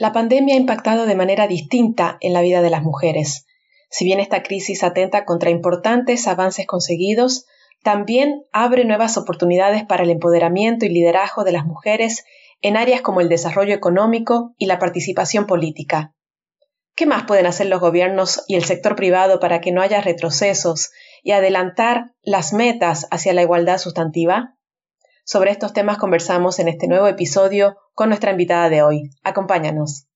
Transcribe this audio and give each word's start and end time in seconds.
La 0.00 0.14
pandemia 0.14 0.54
ha 0.54 0.58
impactado 0.58 1.04
de 1.04 1.14
manera 1.14 1.46
distinta 1.46 2.16
en 2.22 2.32
la 2.32 2.40
vida 2.40 2.62
de 2.62 2.70
las 2.70 2.82
mujeres. 2.82 3.44
Si 3.90 4.06
bien 4.06 4.18
esta 4.18 4.42
crisis 4.42 4.82
atenta 4.82 5.26
contra 5.26 5.50
importantes 5.50 6.26
avances 6.26 6.66
conseguidos, 6.66 7.44
también 7.82 8.46
abre 8.50 8.86
nuevas 8.86 9.18
oportunidades 9.18 9.84
para 9.84 10.04
el 10.04 10.08
empoderamiento 10.08 10.86
y 10.86 10.88
liderazgo 10.88 11.44
de 11.44 11.52
las 11.52 11.66
mujeres 11.66 12.24
en 12.62 12.78
áreas 12.78 13.02
como 13.02 13.20
el 13.20 13.28
desarrollo 13.28 13.74
económico 13.74 14.54
y 14.56 14.64
la 14.64 14.78
participación 14.78 15.44
política. 15.44 16.14
¿Qué 16.94 17.04
más 17.04 17.24
pueden 17.24 17.44
hacer 17.44 17.66
los 17.66 17.80
gobiernos 17.80 18.42
y 18.48 18.54
el 18.54 18.64
sector 18.64 18.96
privado 18.96 19.38
para 19.38 19.60
que 19.60 19.70
no 19.70 19.82
haya 19.82 20.00
retrocesos 20.00 20.92
y 21.22 21.32
adelantar 21.32 22.14
las 22.22 22.54
metas 22.54 23.06
hacia 23.10 23.34
la 23.34 23.42
igualdad 23.42 23.76
sustantiva? 23.76 24.56
Sobre 25.24 25.50
estos 25.50 25.72
temas 25.72 25.98
conversamos 25.98 26.58
en 26.58 26.68
este 26.68 26.88
nuevo 26.88 27.06
episodio 27.06 27.76
con 27.94 28.08
nuestra 28.08 28.32
invitada 28.32 28.68
de 28.68 28.82
hoy. 28.82 29.10
Acompáñanos. 29.22 30.06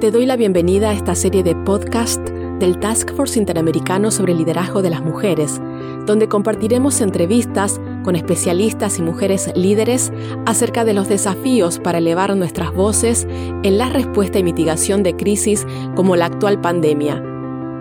Te 0.00 0.10
doy 0.10 0.26
la 0.26 0.36
bienvenida 0.36 0.90
a 0.90 0.92
esta 0.92 1.14
serie 1.14 1.42
de 1.42 1.56
podcast 1.56 2.20
del 2.20 2.78
Task 2.78 3.14
Force 3.14 3.38
Interamericano 3.38 4.10
sobre 4.10 4.32
el 4.32 4.38
Liderazgo 4.38 4.82
de 4.82 4.90
las 4.90 5.02
Mujeres, 5.02 5.60
donde 6.06 6.28
compartiremos 6.28 7.00
entrevistas 7.00 7.80
con 8.04 8.14
especialistas 8.14 8.98
y 8.98 9.02
mujeres 9.02 9.50
líderes 9.56 10.12
acerca 10.44 10.84
de 10.84 10.92
los 10.92 11.08
desafíos 11.08 11.78
para 11.80 11.98
elevar 11.98 12.36
nuestras 12.36 12.72
voces 12.72 13.26
en 13.28 13.78
la 13.78 13.88
respuesta 13.88 14.38
y 14.38 14.44
mitigación 14.44 15.02
de 15.02 15.16
crisis 15.16 15.66
como 15.96 16.16
la 16.16 16.26
actual 16.26 16.60
pandemia 16.60 17.22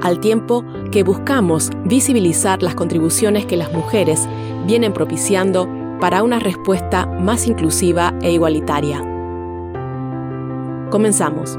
al 0.04 0.20
tiempo 0.20 0.66
que 0.92 1.04
buscamos 1.04 1.70
visibilizar 1.86 2.62
las 2.62 2.76
contribuciones 2.76 3.45
que 3.45 3.58
las 3.58 3.72
mujeres 3.72 4.28
vienen 4.66 4.94
propiciando 4.94 5.67
para 5.99 6.23
una 6.23 6.40
respuesta 6.40 7.05
más 7.05 7.48
inclusiva 7.48 8.13
e 8.22 8.31
igualitaria. 8.31 8.99
Comenzamos. 10.89 11.58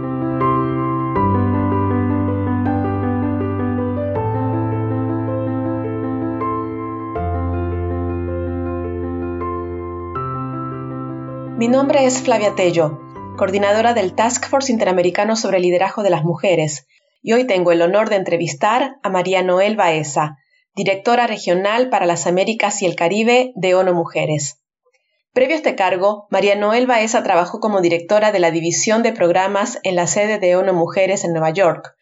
Mi 11.56 11.68
nombre 11.68 12.04
es 12.04 12.20
Flavia 12.20 12.54
Tello, 12.54 13.00
coordinadora 13.36 13.94
del 13.94 14.14
Task 14.14 14.48
Force 14.48 14.70
Interamericano 14.70 15.36
sobre 15.36 15.56
el 15.56 15.62
Liderazgo 15.62 16.02
de 16.02 16.10
las 16.10 16.24
Mujeres, 16.24 16.86
y 17.22 17.32
hoy 17.32 17.46
tengo 17.46 17.72
el 17.72 17.80
honor 17.80 18.10
de 18.10 18.16
entrevistar 18.16 18.96
a 19.02 19.08
María 19.08 19.42
Noel 19.42 19.76
Baeza, 19.76 20.36
directora 20.74 21.26
regional 21.26 21.88
para 21.88 22.06
las 22.06 22.26
Américas 22.26 22.82
y 22.82 22.86
el 22.86 22.96
Caribe 22.96 23.52
de 23.54 23.74
ONU 23.74 23.94
Mujeres. 23.94 24.60
Previo 25.32 25.54
a 25.54 25.58
este 25.58 25.74
cargo, 25.74 26.26
María 26.30 26.56
Noel 26.56 26.86
Baeza 26.86 27.22
trabajó 27.22 27.60
como 27.60 27.80
directora 27.80 28.32
de 28.32 28.40
la 28.40 28.50
División 28.50 29.02
de 29.02 29.12
Programas 29.12 29.78
en 29.82 29.96
la 29.96 30.06
sede 30.06 30.38
de 30.38 30.56
ONU 30.56 30.72
Mujeres 30.72 31.24
en 31.24 31.32
Nueva 31.32 31.50
York. 31.50 31.94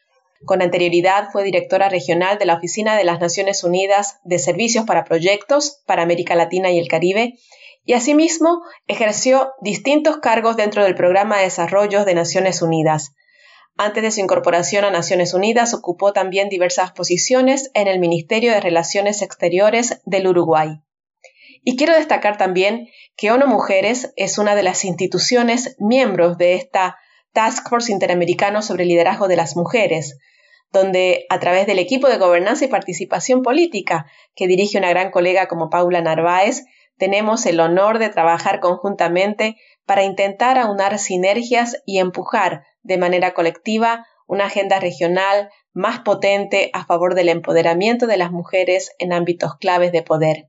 Con 0.45 0.63
anterioridad 0.63 1.29
fue 1.31 1.45
directora 1.45 1.89
regional 1.89 2.39
de 2.39 2.47
la 2.47 2.55
Oficina 2.55 2.97
de 2.97 3.05
las 3.05 3.21
Naciones 3.21 3.63
Unidas 3.63 4.21
de 4.25 4.39
Servicios 4.39 4.85
para 4.87 5.05
Proyectos 5.05 5.83
para 5.87 6.03
América 6.03 6.35
Latina 6.35 6.71
y 6.71 6.79
el 6.79 6.89
Caribe 6.89 7.35
y 7.85 7.95
asimismo 7.95 8.63
ejerció 8.87 9.53
distintos 9.61 10.19
cargos 10.19 10.57
dentro 10.57 10.85
del 10.85 10.95
Programa 10.95 11.39
de 11.39 11.45
Desarrollo 11.45 12.05
de 12.05 12.15
Naciones 12.15 12.63
Unidas, 12.63 13.13
antes 13.77 14.03
de 14.03 14.11
su 14.11 14.21
incorporación 14.21 14.85
a 14.85 14.91
Naciones 14.91 15.35
Unidas, 15.35 15.75
ocupó 15.75 16.13
también 16.13 16.49
diversas 16.49 16.93
posiciones 16.93 17.71
en 17.75 17.89
el 17.89 17.99
Ministerio 17.99 18.53
de 18.53 18.61
Relaciones 18.61 19.23
Exteriores 19.23 20.01
del 20.05 20.27
Uruguay. 20.27 20.81
Y 21.65 21.77
quiero 21.77 21.95
destacar 21.95 22.37
también 22.37 22.89
que 23.17 23.31
ONU 23.31 23.47
Mujeres 23.47 24.13
es 24.17 24.39
una 24.39 24.55
de 24.55 24.63
las 24.63 24.85
instituciones 24.85 25.77
miembros 25.79 26.37
de 26.37 26.55
esta 26.55 26.99
Task 27.33 27.69
Force 27.69 27.93
Interamericano 27.93 28.63
sobre 28.63 28.83
el 28.83 28.91
Liderazgo 28.91 29.29
de 29.29 29.37
las 29.37 29.57
Mujeres, 29.57 30.19
donde 30.71 31.27
a 31.29 31.39
través 31.39 31.67
del 31.67 31.79
equipo 31.79 32.09
de 32.09 32.19
gobernanza 32.19 32.65
y 32.65 32.69
participación 32.69 33.43
política 33.43 34.07
que 34.35 34.47
dirige 34.47 34.79
una 34.79 34.91
gran 34.91 35.11
colega 35.11 35.47
como 35.47 35.71
Paula 35.71 36.01
Narváez, 36.03 36.65
tenemos 36.99 37.47
el 37.47 37.61
honor 37.61 37.99
de 37.99 38.11
trabajar 38.11 38.61
conjuntamente 38.61 39.57
para 39.87 40.05
intentar 40.05 40.59
aunar 40.59 40.99
sinergias 40.99 41.83
y 41.87 41.99
empujar 41.99 42.65
de 42.83 42.99
manera 42.99 43.35
colectiva 43.35 44.07
una 44.27 44.47
agenda 44.47 44.81
regional 44.81 45.51
más 45.73 46.01
potente 46.01 46.71
a 46.73 46.85
favor 46.85 47.15
del 47.15 47.29
empoderamiento 47.29 48.07
de 48.07 48.17
las 48.17 48.31
mujeres 48.31 48.93
en 48.99 49.13
ámbitos 49.13 49.57
claves 49.57 49.93
de 49.93 50.03
poder. 50.03 50.49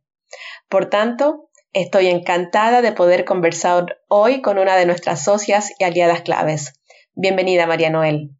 Por 0.69 0.89
tanto, 0.89 1.49
estoy 1.73 2.07
encantada 2.07 2.81
de 2.81 2.91
poder 2.91 3.25
conversar 3.25 3.97
hoy 4.07 4.41
con 4.41 4.57
una 4.57 4.75
de 4.75 4.85
nuestras 4.85 5.23
socias 5.23 5.71
y 5.79 5.83
aliadas 5.83 6.21
claves. 6.21 6.73
Bienvenida, 7.13 7.67
María 7.67 7.89
Noel. 7.89 8.31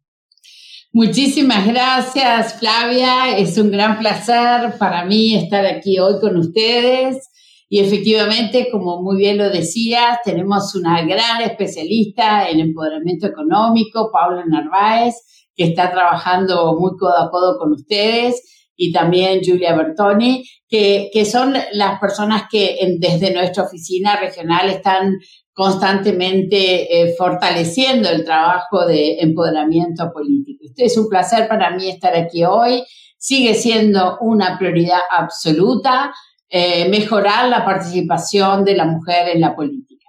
Muchísimas 0.92 1.66
gracias, 1.66 2.54
Flavia. 2.60 3.36
Es 3.36 3.58
un 3.58 3.70
gran 3.70 3.98
placer 3.98 4.78
para 4.78 5.04
mí 5.04 5.34
estar 5.34 5.66
aquí 5.66 5.98
hoy 5.98 6.20
con 6.20 6.36
ustedes. 6.36 7.28
Y 7.74 7.80
efectivamente, 7.80 8.68
como 8.70 9.02
muy 9.02 9.16
bien 9.16 9.36
lo 9.36 9.50
decía, 9.50 10.20
tenemos 10.24 10.76
una 10.76 11.04
gran 11.04 11.42
especialista 11.42 12.48
en 12.48 12.60
empoderamiento 12.60 13.26
económico, 13.26 14.12
Paula 14.12 14.44
Narváez, 14.46 15.16
que 15.56 15.64
está 15.64 15.90
trabajando 15.90 16.78
muy 16.78 16.92
codo 16.96 17.18
a 17.18 17.32
codo 17.32 17.58
con 17.58 17.72
ustedes, 17.72 18.68
y 18.76 18.92
también 18.92 19.40
Julia 19.44 19.74
Bertoni, 19.74 20.44
que, 20.68 21.10
que 21.12 21.24
son 21.24 21.52
las 21.72 21.98
personas 21.98 22.44
que 22.48 22.78
desde 23.00 23.34
nuestra 23.34 23.64
oficina 23.64 24.20
regional 24.20 24.70
están 24.70 25.16
constantemente 25.52 27.00
eh, 27.00 27.16
fortaleciendo 27.18 28.08
el 28.08 28.24
trabajo 28.24 28.86
de 28.86 29.18
empoderamiento 29.18 30.12
político. 30.14 30.62
Es 30.76 30.96
un 30.96 31.08
placer 31.08 31.48
para 31.48 31.74
mí 31.74 31.88
estar 31.90 32.14
aquí 32.14 32.44
hoy. 32.44 32.84
Sigue 33.18 33.54
siendo 33.54 34.18
una 34.20 34.58
prioridad 34.60 35.00
absoluta 35.10 36.12
eh, 36.56 36.88
mejorar 36.88 37.48
la 37.48 37.64
participación 37.64 38.64
de 38.64 38.76
la 38.76 38.84
mujer 38.84 39.26
en 39.26 39.40
la 39.40 39.56
política. 39.56 40.06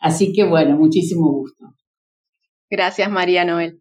Así 0.00 0.32
que 0.32 0.42
bueno, 0.42 0.76
muchísimo 0.76 1.30
gusto. 1.30 1.66
Gracias, 2.68 3.08
María 3.08 3.44
Noel. 3.44 3.80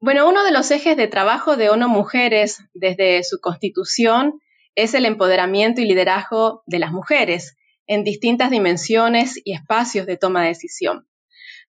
Bueno, 0.00 0.28
uno 0.28 0.42
de 0.42 0.50
los 0.50 0.68
ejes 0.72 0.96
de 0.96 1.06
trabajo 1.06 1.56
de 1.56 1.70
ONU 1.70 1.86
Mujeres 1.88 2.64
desde 2.74 3.22
su 3.22 3.38
constitución 3.40 4.40
es 4.74 4.94
el 4.94 5.04
empoderamiento 5.04 5.80
y 5.80 5.84
liderazgo 5.84 6.64
de 6.66 6.80
las 6.80 6.90
mujeres 6.90 7.56
en 7.86 8.02
distintas 8.02 8.50
dimensiones 8.50 9.40
y 9.44 9.52
espacios 9.54 10.04
de 10.08 10.16
toma 10.16 10.42
de 10.42 10.48
decisión. 10.48 11.06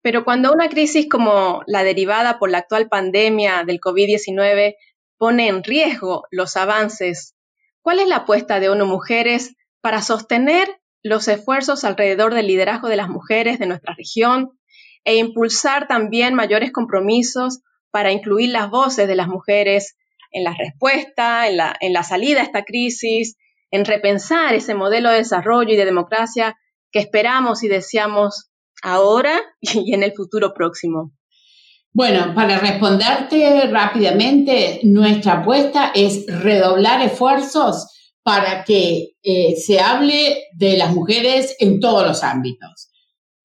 Pero 0.02 0.24
cuando 0.24 0.52
una 0.52 0.68
crisis 0.68 1.08
como 1.08 1.62
la 1.68 1.84
derivada 1.84 2.40
por 2.40 2.50
la 2.50 2.58
actual 2.58 2.88
pandemia 2.88 3.62
del 3.62 3.78
COVID-19 3.78 4.74
pone 5.16 5.46
en 5.46 5.62
riesgo 5.62 6.24
los 6.32 6.56
avances, 6.56 7.36
¿cuál 7.82 8.00
es 8.00 8.08
la 8.08 8.16
apuesta 8.16 8.58
de 8.58 8.68
ONU 8.68 8.86
Mujeres 8.86 9.54
para 9.80 10.02
sostener 10.02 10.80
los 11.02 11.28
esfuerzos 11.28 11.84
alrededor 11.84 12.34
del 12.34 12.46
liderazgo 12.46 12.88
de 12.88 12.96
las 12.96 13.08
mujeres 13.08 13.58
de 13.58 13.66
nuestra 13.66 13.94
región 13.94 14.50
e 15.04 15.16
impulsar 15.16 15.88
también 15.88 16.34
mayores 16.34 16.72
compromisos 16.72 17.60
para 17.90 18.12
incluir 18.12 18.50
las 18.50 18.70
voces 18.70 19.08
de 19.08 19.16
las 19.16 19.28
mujeres 19.28 19.96
en 20.30 20.44
la 20.44 20.54
respuesta, 20.54 21.48
en 21.48 21.56
la, 21.56 21.76
en 21.80 21.92
la 21.92 22.02
salida 22.02 22.40
a 22.40 22.44
esta 22.44 22.64
crisis, 22.64 23.36
en 23.70 23.84
repensar 23.84 24.54
ese 24.54 24.74
modelo 24.74 25.10
de 25.10 25.18
desarrollo 25.18 25.72
y 25.72 25.76
de 25.76 25.84
democracia 25.84 26.56
que 26.92 26.98
esperamos 26.98 27.62
y 27.62 27.68
deseamos 27.68 28.50
ahora 28.82 29.40
y 29.60 29.94
en 29.94 30.02
el 30.02 30.12
futuro 30.12 30.52
próximo. 30.54 31.12
Bueno, 31.92 32.34
para 32.36 32.58
responderte 32.58 33.66
rápidamente, 33.66 34.80
nuestra 34.84 35.40
apuesta 35.40 35.90
es 35.92 36.24
redoblar 36.28 37.00
esfuerzos 37.00 37.99
para 38.30 38.62
que 38.62 39.16
eh, 39.24 39.56
se 39.56 39.80
hable 39.80 40.44
de 40.52 40.76
las 40.76 40.94
mujeres 40.94 41.56
en 41.58 41.80
todos 41.80 42.06
los 42.06 42.22
ámbitos. 42.22 42.92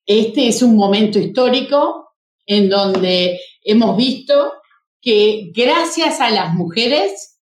Este 0.05 0.47
es 0.47 0.61
un 0.61 0.75
momento 0.75 1.17
histórico 1.17 2.09
en 2.45 2.69
donde 2.69 3.39
hemos 3.63 3.97
visto 3.97 4.53
que 5.01 5.49
gracias 5.55 6.21
a 6.21 6.29
las 6.29 6.53
mujeres 6.53 7.39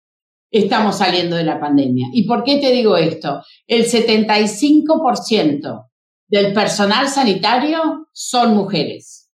estamos 0.50 0.98
saliendo 0.98 1.36
de 1.36 1.44
la 1.44 1.60
pandemia. 1.60 2.08
¿Y 2.12 2.24
por 2.24 2.42
qué 2.42 2.56
te 2.56 2.72
digo 2.72 2.96
esto? 2.96 3.40
El 3.68 3.84
75% 3.84 5.86
del 6.26 6.52
personal 6.52 7.06
sanitario 7.06 8.08
son 8.12 8.56
mujeres. 8.56 9.30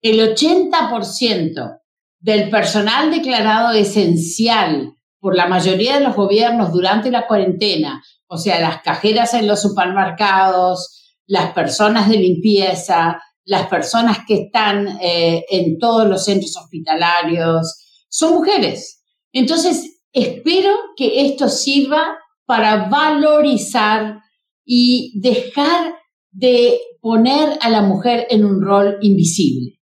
El 0.00 0.34
80% 0.34 1.80
del 2.18 2.48
personal 2.48 3.10
declarado 3.10 3.72
esencial 3.72 4.96
por 5.22 5.36
la 5.36 5.46
mayoría 5.46 5.98
de 5.98 6.04
los 6.04 6.16
gobiernos 6.16 6.72
durante 6.72 7.08
la 7.08 7.28
cuarentena, 7.28 8.02
o 8.26 8.36
sea, 8.36 8.60
las 8.60 8.82
cajeras 8.82 9.34
en 9.34 9.46
los 9.46 9.62
supermercados, 9.62 11.00
las 11.26 11.52
personas 11.52 12.08
de 12.08 12.16
limpieza, 12.16 13.22
las 13.44 13.68
personas 13.68 14.18
que 14.26 14.34
están 14.34 14.98
eh, 15.00 15.44
en 15.48 15.78
todos 15.78 16.08
los 16.08 16.24
centros 16.24 16.56
hospitalarios, 16.56 18.04
son 18.08 18.34
mujeres. 18.34 19.04
Entonces, 19.32 20.00
espero 20.12 20.74
que 20.96 21.24
esto 21.24 21.48
sirva 21.48 22.18
para 22.44 22.88
valorizar 22.88 24.18
y 24.64 25.20
dejar 25.20 25.94
de 26.32 26.80
poner 27.00 27.60
a 27.60 27.70
la 27.70 27.82
mujer 27.82 28.26
en 28.28 28.44
un 28.44 28.60
rol 28.60 28.98
invisible. 29.02 29.78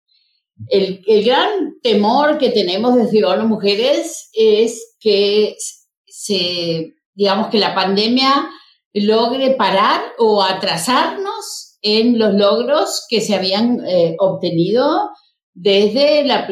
El, 0.70 1.04
gran 1.24 1.80
temor 1.82 2.38
que 2.38 2.50
tenemos 2.50 2.96
desde 2.96 3.26
ONU 3.26 3.48
Mujeres 3.48 4.30
es 4.34 4.96
que 5.00 5.56
se, 6.08 6.94
digamos 7.14 7.48
que 7.48 7.60
la 7.60 7.76
pandemia 7.76 8.50
logre 8.94 9.52
parar 9.52 10.02
o 10.18 10.42
atrasarnos 10.42 11.78
en 11.82 12.18
los 12.18 12.34
logros 12.34 13.06
que 13.10 13.22
se 13.22 13.36
habían 13.36 13.86
eh, 13.86 14.16
obtenido 14.20 15.10
desde 15.54 16.26
la, 16.26 16.48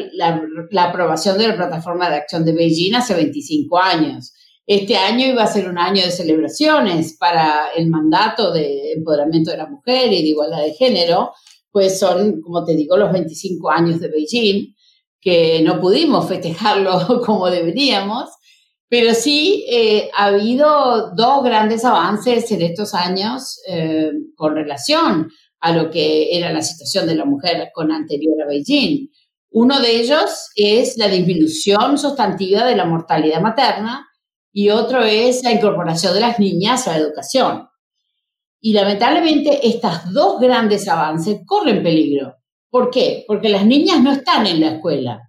aprobación 0.88 1.36
de 1.38 1.48
la 1.48 1.56
plataforma 1.56 2.08
de 2.08 2.16
acción 2.16 2.44
de 2.44 2.52
Beijing 2.52 2.94
hace 2.94 3.14
25 3.14 3.78
años. 3.78 4.32
Este 4.66 4.96
año 4.96 5.26
iba 5.26 5.42
a 5.42 5.46
ser 5.46 5.68
un 5.68 5.78
año 5.78 6.02
de 6.02 6.10
celebraciones 6.10 7.16
para 7.18 7.68
el 7.76 7.90
mandato 7.90 8.50
de 8.50 8.92
empoderamiento 8.92 9.50
de 9.50 9.58
la 9.58 9.66
mujer 9.66 10.10
y 10.10 10.22
de 10.22 10.28
igualdad 10.28 10.62
de 10.62 10.72
género, 10.72 11.32
pues 11.74 11.98
son, 11.98 12.40
como 12.40 12.64
te 12.64 12.76
digo, 12.76 12.96
los 12.96 13.12
25 13.12 13.68
años 13.68 13.98
de 13.98 14.06
Beijing, 14.06 14.76
que 15.20 15.60
no 15.60 15.80
pudimos 15.80 16.28
festejarlo 16.28 17.20
como 17.26 17.50
deberíamos, 17.50 18.30
pero 18.88 19.12
sí 19.12 19.66
eh, 19.68 20.08
ha 20.16 20.26
habido 20.26 21.10
dos 21.16 21.42
grandes 21.42 21.84
avances 21.84 22.48
en 22.52 22.62
estos 22.62 22.94
años 22.94 23.60
eh, 23.68 24.12
con 24.36 24.54
relación 24.54 25.32
a 25.58 25.72
lo 25.72 25.90
que 25.90 26.36
era 26.38 26.52
la 26.52 26.62
situación 26.62 27.08
de 27.08 27.16
la 27.16 27.24
mujer 27.24 27.70
con 27.74 27.90
anterior 27.90 28.40
a 28.40 28.46
Beijing. 28.46 29.08
Uno 29.50 29.80
de 29.80 29.96
ellos 29.96 30.50
es 30.54 30.96
la 30.96 31.08
disminución 31.08 31.98
sustantiva 31.98 32.64
de 32.64 32.76
la 32.76 32.84
mortalidad 32.84 33.40
materna 33.40 34.06
y 34.52 34.70
otro 34.70 35.02
es 35.02 35.42
la 35.42 35.50
incorporación 35.50 36.14
de 36.14 36.20
las 36.20 36.38
niñas 36.38 36.86
a 36.86 36.92
la 36.92 36.98
educación. 36.98 37.66
Y 38.66 38.72
lamentablemente 38.72 39.68
estos 39.68 40.10
dos 40.10 40.40
grandes 40.40 40.88
avances 40.88 41.42
corren 41.44 41.82
peligro. 41.82 42.36
¿Por 42.70 42.88
qué? 42.88 43.22
Porque 43.28 43.50
las 43.50 43.66
niñas 43.66 44.00
no 44.02 44.10
están 44.10 44.46
en 44.46 44.58
la 44.60 44.76
escuela. 44.76 45.20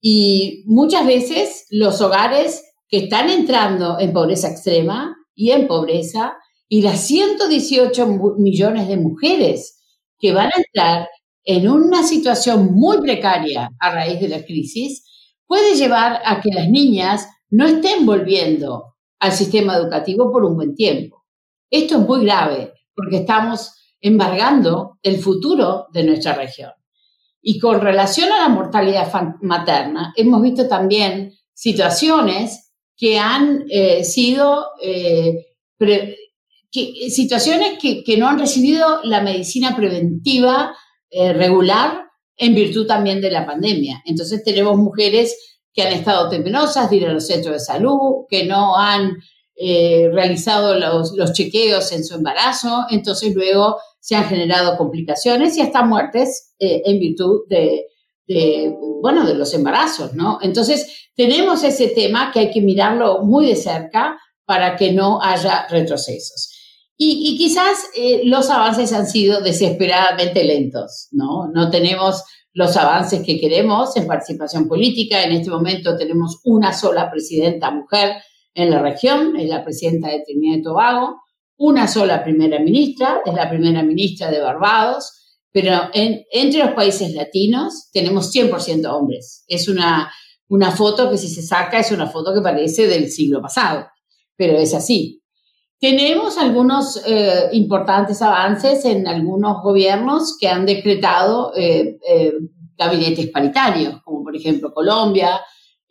Y 0.00 0.64
muchas 0.64 1.06
veces 1.06 1.66
los 1.68 2.00
hogares 2.00 2.64
que 2.88 2.96
están 3.00 3.28
entrando 3.28 4.00
en 4.00 4.14
pobreza 4.14 4.48
extrema 4.48 5.14
y 5.34 5.50
en 5.50 5.68
pobreza, 5.68 6.38
y 6.66 6.80
las 6.80 7.06
118 7.06 8.06
millones 8.38 8.88
de 8.88 8.96
mujeres 8.96 9.78
que 10.18 10.32
van 10.32 10.46
a 10.46 10.56
entrar 10.56 11.08
en 11.44 11.68
una 11.68 12.02
situación 12.02 12.72
muy 12.72 13.02
precaria 13.02 13.68
a 13.80 13.90
raíz 13.90 14.18
de 14.18 14.28
la 14.28 14.42
crisis, 14.46 15.04
puede 15.46 15.74
llevar 15.74 16.22
a 16.24 16.40
que 16.40 16.48
las 16.50 16.70
niñas 16.70 17.28
no 17.50 17.66
estén 17.66 18.06
volviendo 18.06 18.94
al 19.18 19.32
sistema 19.32 19.76
educativo 19.76 20.32
por 20.32 20.46
un 20.46 20.56
buen 20.56 20.74
tiempo. 20.74 21.21
Esto 21.72 21.98
es 21.98 22.06
muy 22.06 22.24
grave 22.24 22.74
porque 22.94 23.16
estamos 23.16 23.72
embargando 23.98 24.98
el 25.02 25.18
futuro 25.18 25.86
de 25.90 26.04
nuestra 26.04 26.34
región. 26.34 26.70
Y 27.40 27.58
con 27.58 27.80
relación 27.80 28.30
a 28.30 28.42
la 28.42 28.48
mortalidad 28.50 29.10
materna, 29.40 30.12
hemos 30.16 30.42
visto 30.42 30.68
también 30.68 31.32
situaciones 31.54 32.72
que 32.94 33.18
han 33.18 33.64
eh, 33.70 34.04
sido, 34.04 34.66
eh, 34.82 35.46
situaciones 37.08 37.78
que, 37.80 38.16
no 38.18 38.28
han 38.28 38.38
recibido 38.38 39.00
la 39.04 39.22
medicina 39.22 39.74
preventiva 39.74 40.76
eh, 41.10 41.32
regular 41.32 42.04
en 42.36 42.54
virtud 42.54 42.86
también 42.86 43.22
de 43.22 43.30
la 43.30 43.46
pandemia. 43.46 44.02
Entonces 44.04 44.44
tenemos 44.44 44.76
mujeres 44.76 45.36
que 45.72 45.82
han 45.82 45.92
estado 45.94 46.28
temenosas 46.28 46.90
de 46.90 46.96
ir 46.96 47.06
a 47.06 47.12
los 47.14 47.26
centros 47.26 47.54
de 47.54 47.60
salud, 47.60 48.26
que 48.28 48.44
no 48.44 48.76
han 48.76 49.16
eh, 49.56 50.08
realizado 50.12 50.78
los, 50.78 51.32
chequeos 51.32 51.92
en 51.92 52.04
su 52.04 52.14
embarazo, 52.14 52.86
entonces 52.90 53.34
luego 53.34 53.76
se 54.00 54.16
han 54.16 54.24
generado 54.24 54.76
complicaciones 54.76 55.56
y 55.56 55.60
hasta 55.60 55.84
muertes 55.84 56.54
eh, 56.58 56.82
en 56.84 56.98
virtud 56.98 57.42
de, 57.48 57.86
bueno, 59.02 59.26
de 59.26 59.34
los 59.34 59.52
embarazos, 59.52 60.14
¿no? 60.14 60.38
Entonces, 60.42 61.10
tenemos 61.14 61.62
ese 61.64 61.88
tema 61.88 62.30
que 62.32 62.40
hay 62.40 62.50
que 62.50 62.62
mirarlo 62.62 63.22
muy 63.24 63.46
de 63.46 63.56
cerca 63.56 64.18
para 64.44 64.76
que 64.76 64.92
no 64.92 65.20
haya 65.22 65.66
retrocesos. 65.68 66.52
Y, 67.04 67.36
quizás 67.36 67.88
eh, 67.96 68.22
los 68.24 68.48
avances 68.48 68.92
han 68.92 69.08
sido 69.08 69.40
desesperadamente 69.40 70.44
lentos, 70.44 71.08
¿no? 71.10 71.48
No 71.52 71.68
tenemos 71.68 72.22
los 72.52 72.76
avances 72.76 73.22
que 73.24 73.40
queremos 73.40 73.96
en 73.96 74.06
participación 74.06 74.68
política. 74.68 75.24
En 75.24 75.32
este 75.32 75.50
momento 75.50 75.96
tenemos 75.96 76.40
una 76.44 76.72
sola 76.72 77.10
presidenta 77.10 77.72
mujer 77.72 78.22
en 78.54 78.70
la 78.70 78.80
región, 78.80 79.36
es 79.36 79.48
la 79.48 79.64
presidenta 79.64 80.08
de 80.08 80.22
Trinidad 80.24 80.58
y 80.58 80.62
Tobago, 80.62 81.22
una 81.56 81.86
sola 81.86 82.24
primera 82.24 82.58
ministra, 82.58 83.20
es 83.24 83.34
la 83.34 83.48
primera 83.48 83.82
ministra 83.82 84.30
de 84.30 84.40
Barbados, 84.40 85.38
pero 85.52 85.90
entre 85.92 86.64
los 86.64 86.72
países 86.72 87.14
latinos 87.14 87.90
tenemos 87.92 88.34
100% 88.34 88.86
hombres. 88.90 89.44
Es 89.46 89.68
una, 89.68 90.10
una 90.48 90.70
foto 90.70 91.10
que 91.10 91.18
si 91.18 91.28
se 91.28 91.42
saca 91.42 91.78
es 91.78 91.92
una 91.92 92.08
foto 92.08 92.34
que 92.34 92.40
parece 92.40 92.86
del 92.86 93.10
siglo 93.10 93.40
pasado, 93.40 93.86
pero 94.36 94.58
es 94.58 94.74
así. 94.74 95.22
Tenemos 95.78 96.38
algunos 96.38 97.02
eh, 97.06 97.48
importantes 97.52 98.22
avances 98.22 98.84
en 98.84 99.06
algunos 99.06 99.62
gobiernos 99.62 100.36
que 100.40 100.48
han 100.48 100.64
decretado 100.64 101.52
eh, 101.56 101.98
eh, 102.08 102.32
gabinetes 102.76 103.30
paritarios, 103.30 104.00
como 104.04 104.22
por 104.22 104.34
ejemplo 104.34 104.72
Colombia, 104.72 105.40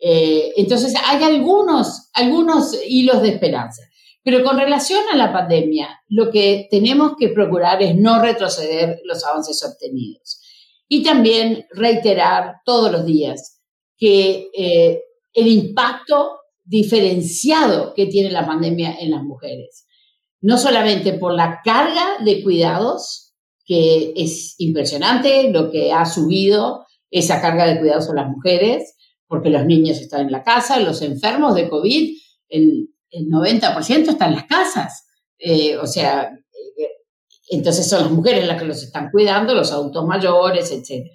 eh, 0.04 0.52
entonces, 0.56 0.94
hay 1.06 1.22
algunos, 1.22 2.10
algunos 2.12 2.76
hilos 2.84 3.22
de 3.22 3.28
esperanza. 3.28 3.82
Pero 4.24 4.42
con 4.42 4.58
relación 4.58 5.00
a 5.12 5.16
la 5.16 5.32
pandemia, 5.32 6.00
lo 6.08 6.30
que 6.32 6.66
tenemos 6.70 7.12
que 7.16 7.28
procurar 7.28 7.80
es 7.82 7.94
no 7.94 8.20
retroceder 8.20 9.00
los 9.04 9.24
avances 9.24 9.64
obtenidos. 9.64 10.40
Y 10.88 11.04
también 11.04 11.66
reiterar 11.70 12.56
todos 12.64 12.90
los 12.90 13.06
días 13.06 13.60
que 13.96 14.48
eh, 14.56 15.02
el 15.32 15.46
impacto 15.46 16.40
diferenciado 16.64 17.94
que 17.94 18.06
tiene 18.06 18.30
la 18.30 18.44
pandemia 18.44 18.96
en 18.98 19.12
las 19.12 19.22
mujeres, 19.22 19.86
no 20.40 20.58
solamente 20.58 21.12
por 21.12 21.32
la 21.32 21.60
carga 21.64 22.16
de 22.24 22.42
cuidados, 22.42 23.34
que 23.64 24.12
es 24.16 24.56
impresionante 24.58 25.50
lo 25.50 25.70
que 25.70 25.92
ha 25.92 26.04
subido 26.04 26.84
esa 27.10 27.40
carga 27.40 27.66
de 27.66 27.78
cuidados 27.78 28.10
a 28.10 28.14
las 28.14 28.28
mujeres, 28.28 28.96
porque 29.32 29.48
los 29.48 29.64
niños 29.64 29.98
están 29.98 30.26
en 30.26 30.30
la 30.30 30.42
casa, 30.42 30.78
los 30.78 31.00
enfermos 31.00 31.54
de 31.54 31.66
COVID, 31.66 32.18
el, 32.50 32.90
90% 33.10 34.10
están 34.10 34.28
en 34.28 34.34
las 34.34 34.44
casas. 34.44 35.06
Eh, 35.38 35.74
o 35.78 35.86
sea, 35.86 36.24
eh, 36.24 36.88
entonces 37.48 37.88
son 37.88 38.02
las 38.02 38.10
mujeres 38.10 38.46
las 38.46 38.60
que 38.60 38.68
los 38.68 38.82
están 38.82 39.08
cuidando, 39.10 39.54
los 39.54 39.72
adultos 39.72 40.04
mayores, 40.04 40.70
etc. 40.70 41.06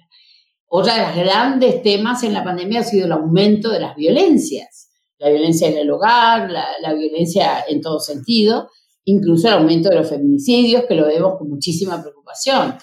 Otra 0.66 0.96
de 0.96 1.02
los 1.02 1.14
grandes 1.14 1.80
temas 1.80 2.24
en 2.24 2.32
la 2.34 2.42
pandemia 2.42 2.80
ha 2.80 2.84
sido 2.84 3.06
el 3.06 3.12
aumento 3.12 3.70
de 3.70 3.78
las 3.78 3.94
violencias, 3.94 4.90
la 5.18 5.28
violencia 5.28 5.68
en 5.68 5.78
el 5.78 5.88
hogar, 5.88 6.50
la, 6.50 6.66
la 6.82 6.94
violencia 6.94 7.66
en 7.68 7.80
todo 7.80 8.00
sentido, 8.00 8.68
incluso 9.04 9.46
el 9.46 9.54
aumento 9.54 9.90
de 9.90 9.94
los 9.94 10.08
feminicidios, 10.08 10.86
que 10.88 10.96
lo 10.96 11.06
vemos 11.06 11.38
con 11.38 11.48
muchísima 11.48 12.02
preocupación. 12.02 12.74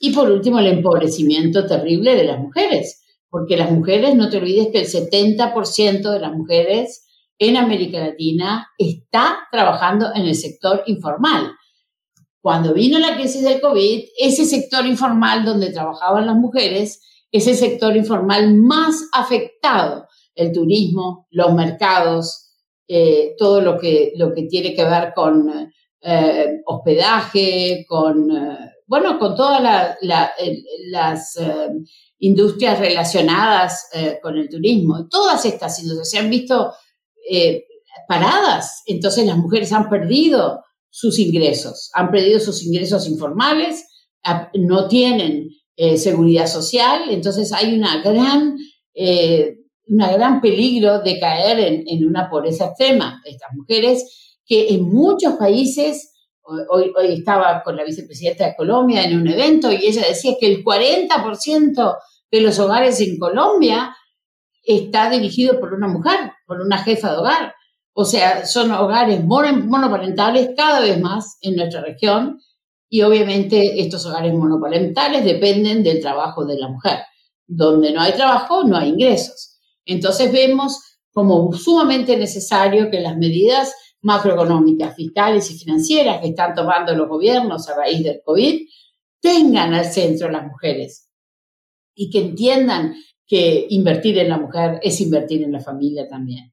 Y 0.00 0.12
por 0.12 0.28
último, 0.28 0.58
el 0.58 0.66
empobrecimiento 0.66 1.64
terrible 1.64 2.16
de 2.16 2.24
las 2.24 2.40
mujeres 2.40 3.04
porque 3.30 3.56
las 3.56 3.70
mujeres, 3.70 4.14
no 4.14 4.30
te 4.30 4.38
olvides 4.38 4.68
que 4.72 4.80
el 4.80 4.86
70% 4.86 6.12
de 6.12 6.20
las 6.20 6.32
mujeres 6.32 7.06
en 7.38 7.56
América 7.56 8.00
Latina 8.00 8.68
está 8.78 9.38
trabajando 9.50 10.08
en 10.14 10.22
el 10.22 10.34
sector 10.34 10.82
informal. 10.86 11.52
Cuando 12.40 12.72
vino 12.72 12.98
la 12.98 13.16
crisis 13.16 13.42
del 13.42 13.60
COVID, 13.60 14.04
ese 14.18 14.44
sector 14.44 14.86
informal 14.86 15.44
donde 15.44 15.70
trabajaban 15.70 16.26
las 16.26 16.36
mujeres 16.36 17.02
es 17.30 17.46
el 17.46 17.56
sector 17.56 17.96
informal 17.96 18.54
más 18.54 19.08
afectado. 19.12 20.06
El 20.34 20.52
turismo, 20.52 21.26
los 21.30 21.52
mercados, 21.52 22.54
eh, 22.86 23.34
todo 23.36 23.60
lo 23.60 23.76
que, 23.78 24.12
lo 24.16 24.32
que 24.32 24.44
tiene 24.44 24.74
que 24.74 24.84
ver 24.84 25.12
con 25.14 25.70
eh, 26.00 26.62
hospedaje, 26.64 27.84
con, 27.86 28.30
eh, 28.30 28.72
bueno, 28.88 29.18
con 29.18 29.36
todas 29.36 29.62
las 30.02 31.38
industrias 32.18 32.80
relacionadas 32.80 33.88
eh, 33.92 34.18
con 34.22 34.36
el 34.36 34.48
turismo. 34.48 35.06
Todas 35.08 35.44
estas 35.44 35.78
industrias 35.78 36.10
se 36.10 36.18
han 36.18 36.30
visto 36.30 36.72
eh, 37.30 37.64
paradas, 38.08 38.82
entonces 38.86 39.26
las 39.26 39.36
mujeres 39.36 39.72
han 39.72 39.90
perdido 39.90 40.64
sus 40.88 41.18
ingresos, 41.18 41.90
han 41.92 42.10
perdido 42.10 42.40
sus 42.40 42.64
ingresos 42.64 43.06
informales, 43.06 43.84
no 44.54 44.88
tienen 44.88 45.50
eh, 45.76 45.98
seguridad 45.98 46.46
social, 46.46 47.02
entonces 47.10 47.52
hay 47.52 47.74
una 47.74 48.02
gran, 48.02 48.56
una 49.86 50.12
gran 50.12 50.40
peligro 50.40 51.00
de 51.00 51.20
caer 51.20 51.60
en, 51.60 51.84
en 51.86 52.06
una 52.06 52.30
pobreza 52.30 52.66
extrema. 52.66 53.20
Estas 53.24 53.50
mujeres 53.54 54.38
que 54.46 54.68
en 54.68 54.82
muchos 54.82 55.34
países 55.34 56.14
Hoy, 56.70 56.92
estaba 57.08 57.62
con 57.62 57.76
la 57.76 57.84
vicepresidenta 57.84 58.46
de 58.46 58.56
Colombia 58.56 59.04
en 59.04 59.20
un 59.20 59.28
evento 59.28 59.70
y 59.70 59.86
ella 59.86 60.06
decía 60.08 60.32
que 60.40 60.46
el 60.46 60.64
40% 60.64 61.96
de 62.30 62.40
los 62.40 62.58
hogares 62.58 63.00
en 63.00 63.18
Colombia 63.18 63.94
está 64.62 65.10
dirigido 65.10 65.60
por 65.60 65.74
una 65.74 65.88
mujer, 65.88 66.32
por 66.46 66.60
una 66.60 66.78
jefa 66.78 67.12
de 67.12 67.18
hogar. 67.18 67.54
O 67.92 68.04
sea, 68.04 68.46
son 68.46 68.70
hogares 68.72 69.24
monoparentales 69.24 70.50
cada 70.56 70.80
vez 70.80 71.00
más 71.00 71.36
en 71.40 71.56
nuestra 71.56 71.80
región 71.80 72.38
Y 72.90 73.02
obviamente 73.02 73.82
estos 73.82 74.06
hogares 74.06 74.32
monoparentales 74.32 75.24
dependen 75.24 75.82
del 75.82 76.00
trabajo 76.00 76.46
de 76.46 76.58
la 76.58 76.68
mujer. 76.68 77.00
Donde 77.46 77.92
no 77.92 78.00
hay 78.00 78.12
trabajo, 78.12 78.64
no 78.64 78.76
hay 78.76 78.90
ingresos. 78.90 79.58
Entonces 79.84 80.32
vemos 80.32 80.80
como 81.12 81.52
sumamente 81.52 82.16
necesario 82.16 82.90
que 82.90 83.00
las 83.00 83.16
medidas 83.16 83.74
macroeconómicas, 84.02 84.94
fiscales 84.94 85.50
y 85.50 85.58
financieras 85.58 86.20
que 86.20 86.28
están 86.28 86.54
tomando 86.54 86.94
los 86.94 87.08
gobiernos 87.08 87.68
a 87.68 87.76
raíz 87.76 88.02
del 88.04 88.20
COVID 88.24 88.62
tengan 89.20 89.74
al 89.74 89.86
centro 89.86 90.30
las 90.30 90.46
mujeres 90.46 91.10
y 91.94 92.10
que 92.10 92.20
entiendan 92.20 92.94
que 93.26 93.66
invertir 93.70 94.18
en 94.18 94.28
la 94.28 94.38
mujer 94.38 94.80
es 94.82 95.00
invertir 95.00 95.42
en 95.42 95.52
la 95.52 95.60
familia 95.60 96.08
también. 96.08 96.52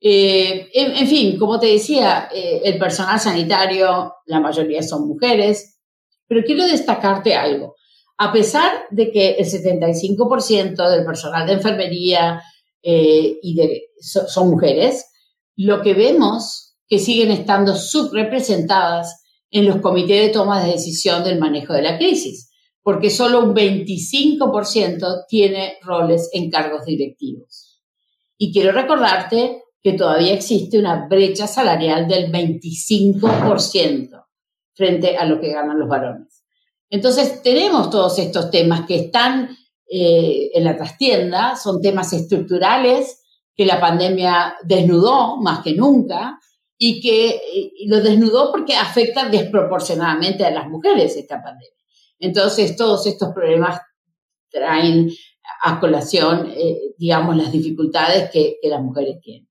Eh, 0.00 0.68
en, 0.74 1.06
fin, 1.06 1.38
como 1.38 1.60
te 1.60 1.66
decía, 1.66 2.28
eh, 2.34 2.62
el 2.64 2.76
personal 2.76 3.20
sanitario, 3.20 4.14
la 4.26 4.40
mayoría 4.40 4.82
son 4.82 5.06
mujeres, 5.06 5.78
pero 6.26 6.42
quiero 6.44 6.66
destacarte 6.66 7.34
algo. 7.34 7.76
A 8.18 8.32
pesar 8.32 8.86
de 8.90 9.12
que 9.12 9.32
el 9.32 9.46
75% 9.46 10.90
del 10.90 11.04
personal 11.04 11.46
de 11.46 11.52
enfermería 11.52 12.42
eh, 12.82 13.38
y 13.42 13.54
de, 13.54 13.82
son 14.00 14.50
mujeres, 14.50 15.11
lo 15.56 15.82
que 15.82 15.94
vemos 15.94 16.76
que 16.88 16.98
siguen 16.98 17.30
estando 17.30 17.74
subrepresentadas 17.74 19.22
en 19.50 19.66
los 19.66 19.76
comités 19.76 20.26
de 20.26 20.32
toma 20.32 20.62
de 20.62 20.72
decisión 20.72 21.24
del 21.24 21.38
manejo 21.38 21.72
de 21.74 21.82
la 21.82 21.98
crisis, 21.98 22.50
porque 22.82 23.10
solo 23.10 23.40
un 23.44 23.54
25% 23.54 25.24
tiene 25.28 25.78
roles 25.82 26.30
en 26.32 26.50
cargos 26.50 26.84
directivos. 26.84 27.80
Y 28.36 28.52
quiero 28.52 28.72
recordarte 28.72 29.62
que 29.82 29.92
todavía 29.92 30.34
existe 30.34 30.78
una 30.78 31.06
brecha 31.06 31.46
salarial 31.46 32.08
del 32.08 32.32
25% 32.32 34.26
frente 34.74 35.16
a 35.16 35.24
lo 35.24 35.40
que 35.40 35.52
ganan 35.52 35.78
los 35.78 35.88
varones. 35.88 36.44
Entonces, 36.88 37.42
tenemos 37.42 37.88
todos 37.90 38.18
estos 38.18 38.50
temas 38.50 38.86
que 38.86 38.96
están 38.96 39.56
eh, 39.90 40.50
en 40.54 40.64
la 40.64 40.76
trastienda, 40.76 41.56
son 41.56 41.80
temas 41.80 42.12
estructurales 42.12 43.21
que 43.54 43.66
la 43.66 43.80
pandemia 43.80 44.56
desnudó 44.64 45.36
más 45.36 45.62
que 45.62 45.74
nunca 45.74 46.38
y 46.78 47.00
que 47.00 47.70
lo 47.86 48.00
desnudó 48.00 48.50
porque 48.50 48.74
afecta 48.74 49.28
desproporcionadamente 49.28 50.44
a 50.44 50.50
las 50.50 50.68
mujeres 50.68 51.16
esta 51.16 51.42
pandemia. 51.42 51.70
Entonces, 52.18 52.76
todos 52.76 53.06
estos 53.06 53.32
problemas 53.32 53.80
traen 54.50 55.10
a 55.62 55.80
colación, 55.80 56.52
eh, 56.56 56.94
digamos, 56.98 57.36
las 57.36 57.52
dificultades 57.52 58.30
que, 58.30 58.58
las 58.62 58.80
mujeres 58.80 59.20
tienen. 59.20 59.48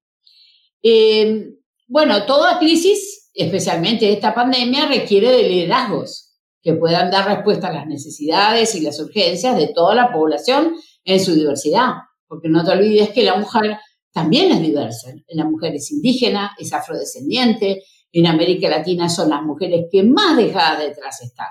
Eh, 0.81 1.53
bueno, 1.87 2.25
toda 2.25 2.59
crisis, 2.59 3.29
especialmente 3.33 4.11
esta 4.11 4.33
pandemia, 4.33 4.87
requiere 4.87 5.31
de 5.31 5.43
liderazgos 5.43 6.31
que 6.61 6.73
puedan 6.73 7.11
dar 7.11 7.27
respuesta 7.27 7.67
a 7.67 7.73
las 7.73 7.87
necesidades 7.87 8.75
y 8.75 8.81
las 8.81 8.99
urgencias 8.99 9.57
de 9.57 9.67
toda 9.73 9.95
la 9.95 10.11
población 10.11 10.75
en 11.03 11.19
su 11.19 11.33
diversidad. 11.33 11.93
Porque 12.27 12.49
no 12.49 12.63
te 12.63 12.71
olvides 12.71 13.09
que 13.09 13.23
la 13.23 13.35
mujer 13.35 13.77
también 14.11 14.51
es 14.51 14.61
diversa. 14.61 15.13
La 15.29 15.45
mujer 15.45 15.75
es 15.75 15.91
indígena, 15.91 16.51
es 16.57 16.73
afrodescendiente. 16.73 17.83
En 18.11 18.27
América 18.27 18.69
Latina 18.69 19.07
son 19.07 19.29
las 19.29 19.41
mujeres 19.41 19.85
que 19.91 20.03
más 20.03 20.35
dejadas 20.35 20.79
detrás 20.79 21.21
están. 21.21 21.47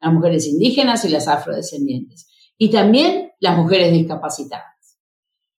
Las 0.00 0.12
mujeres 0.12 0.46
indígenas 0.46 1.04
y 1.04 1.08
las 1.10 1.28
afrodescendientes. 1.28 2.26
Y 2.58 2.70
también 2.70 3.30
las 3.38 3.56
mujeres 3.56 3.92
discapacitadas. 3.92 4.98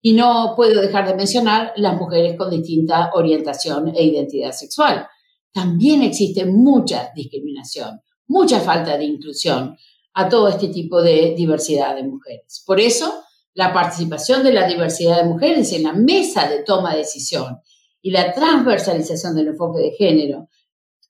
Y 0.02 0.14
no 0.14 0.54
puedo 0.56 0.80
dejar 0.80 1.06
de 1.06 1.14
mencionar 1.14 1.72
las 1.76 1.96
mujeres 1.96 2.36
con 2.36 2.50
distinta 2.50 3.10
orientación 3.14 3.92
e 3.94 4.02
identidad 4.04 4.52
sexual. 4.52 5.06
También 5.52 6.02
existe 6.02 6.46
mucha 6.46 7.10
discriminación, 7.14 8.00
mucha 8.26 8.60
falta 8.60 8.96
de 8.96 9.04
inclusión 9.04 9.76
a 10.14 10.28
todo 10.28 10.48
este 10.48 10.68
tipo 10.68 11.02
de 11.02 11.34
diversidad 11.36 11.94
de 11.94 12.04
mujeres. 12.04 12.62
Por 12.66 12.80
eso, 12.80 13.12
la 13.54 13.72
participación 13.72 14.42
de 14.42 14.52
la 14.52 14.66
diversidad 14.66 15.22
de 15.22 15.28
mujeres 15.28 15.72
en 15.72 15.84
la 15.84 15.92
mesa 15.92 16.48
de 16.48 16.62
toma 16.62 16.92
de 16.92 16.98
decisión 16.98 17.58
y 18.02 18.10
la 18.10 18.32
transversalización 18.32 19.34
del 19.34 19.48
enfoque 19.48 19.80
de 19.80 19.90
género, 19.92 20.48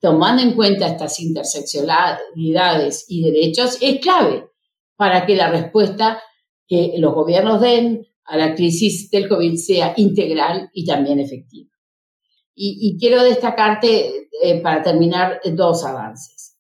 tomando 0.01 0.43
en 0.43 0.55
cuenta 0.55 0.89
estas 0.89 1.21
interseccionalidades 1.21 3.05
y 3.09 3.23
derechos, 3.23 3.79
es 3.81 4.01
clave 4.01 4.49
para 4.97 5.27
que 5.27 5.37
la 5.37 5.51
respuesta 5.51 6.23
que 6.67 6.95
los 6.99 7.15
gobiernos 7.15 7.61
den 7.61 8.07
a 8.25 8.37
la 8.37 8.55
crisis 8.55 9.11
del 9.11 9.29
COVID 9.29 9.57
sea 9.57 9.93
integral 9.97 10.71
y 10.73 10.87
también 10.87 11.19
efectiva. 11.19 11.71
Y, 12.63 12.99
quiero 13.01 13.23
destacarte, 13.23 14.29
eh, 14.43 14.61
para 14.61 14.83
terminar, 14.83 15.41
dos 15.55 15.83
avances. 15.83 16.59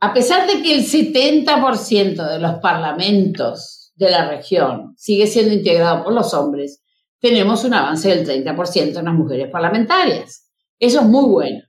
A 0.00 0.12
pesar 0.12 0.48
de 0.48 0.62
que 0.62 0.74
el 0.74 0.84
70% 0.84 2.28
de 2.28 2.38
los 2.40 2.54
parlamentos 2.56 3.79
de 4.00 4.10
la 4.10 4.28
región 4.28 4.94
sigue 4.96 5.26
siendo 5.26 5.52
integrado 5.52 6.02
por 6.04 6.14
los 6.14 6.32
hombres, 6.32 6.82
tenemos 7.20 7.64
un 7.64 7.74
avance 7.74 8.08
del 8.08 8.26
30% 8.26 8.98
en 8.98 9.04
las 9.04 9.14
mujeres 9.14 9.50
parlamentarias. 9.50 10.50
Eso 10.78 11.00
es 11.00 11.06
muy 11.06 11.28
bueno, 11.28 11.60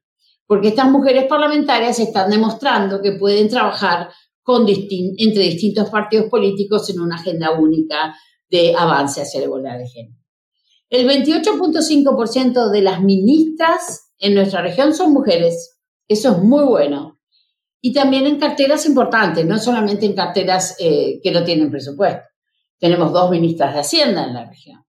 porque 0.47 0.69
estas 0.69 0.89
mujeres 0.89 1.25
parlamentarias 1.25 1.99
están 1.99 2.31
demostrando 2.31 3.01
que 3.01 3.11
pueden 3.11 3.49
trabajar 3.49 4.09
con 4.41 4.65
entre 4.67 5.43
distintos 5.43 5.89
partidos 5.89 6.29
políticos 6.29 6.89
en 6.89 7.01
una 7.01 7.15
agenda 7.15 7.51
única 7.51 8.15
de 8.49 8.73
avance 8.75 9.21
hacia 9.21 9.41
la 9.41 9.47
igualdad 9.47 9.77
de 9.77 9.87
género. 9.87 10.17
El 10.89 11.07
28.5% 11.07 12.71
de 12.71 12.81
las 12.81 13.01
ministras 13.01 14.13
en 14.17 14.35
nuestra 14.35 14.61
región 14.61 14.93
son 14.93 15.13
mujeres. 15.13 15.79
Eso 16.07 16.31
es 16.31 16.37
muy 16.39 16.63
bueno 16.63 17.10
y 17.81 17.93
también 17.93 18.27
en 18.27 18.39
carteras 18.39 18.85
importantes, 18.85 19.45
no 19.45 19.57
solamente 19.57 20.05
en 20.05 20.13
carteras 20.13 20.75
eh, 20.79 21.19
que 21.21 21.31
no 21.31 21.43
tienen 21.43 21.71
presupuesto. 21.71 22.21
Tenemos 22.79 23.11
dos 23.11 23.31
ministras 23.31 23.73
de 23.73 23.79
Hacienda 23.79 24.23
en 24.23 24.33
la 24.33 24.45
región. 24.45 24.85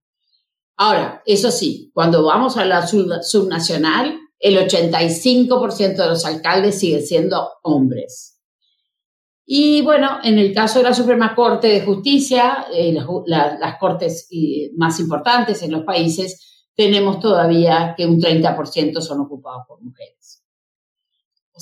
Ahora, 0.76 1.22
eso 1.26 1.50
sí, 1.50 1.90
cuando 1.94 2.24
vamos 2.24 2.56
a 2.56 2.64
la 2.64 2.86
subnacional, 2.86 4.18
el 4.38 4.56
85% 4.58 5.96
de 5.96 6.08
los 6.08 6.24
alcaldes 6.26 6.78
siguen 6.78 7.06
siendo 7.06 7.48
hombres. 7.62 8.40
Y 9.44 9.82
bueno, 9.82 10.18
en 10.22 10.38
el 10.38 10.54
caso 10.54 10.78
de 10.78 10.84
la 10.84 10.94
Suprema 10.94 11.34
Corte 11.34 11.68
de 11.68 11.82
Justicia, 11.82 12.66
eh, 12.72 12.94
las 13.26 13.78
cortes 13.78 14.28
eh, 14.30 14.70
más 14.76 14.98
importantes 15.00 15.62
en 15.62 15.72
los 15.72 15.84
países, 15.84 16.66
tenemos 16.74 17.20
todavía 17.20 17.94
que 17.96 18.06
un 18.06 18.20
30% 18.20 19.00
son 19.00 19.20
ocupados 19.20 19.64
por 19.68 19.82
mujeres. 19.82 20.21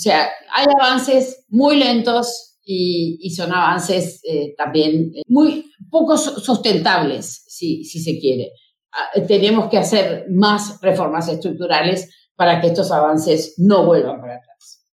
O 0.00 0.02
sea, 0.02 0.30
hay 0.56 0.64
avances 0.80 1.44
muy 1.50 1.76
lentos 1.76 2.56
y, 2.64 3.34
son 3.36 3.52
avances 3.52 4.22
eh, 4.24 4.54
también 4.56 5.12
eh, 5.14 5.22
muy 5.26 5.70
poco 5.90 6.16
sustentables, 6.16 7.44
si, 7.46 7.84
se 7.84 8.18
quiere. 8.18 8.52
Ah, 8.92 9.20
tenemos 9.28 9.68
que 9.68 9.76
hacer 9.76 10.24
más 10.30 10.80
reformas 10.80 11.28
estructurales 11.28 12.08
para 12.34 12.62
que 12.62 12.68
estos 12.68 12.90
avances 12.92 13.56
no 13.58 13.84
vuelvan 13.84 14.22
para 14.22 14.36
atrás. 14.36 14.86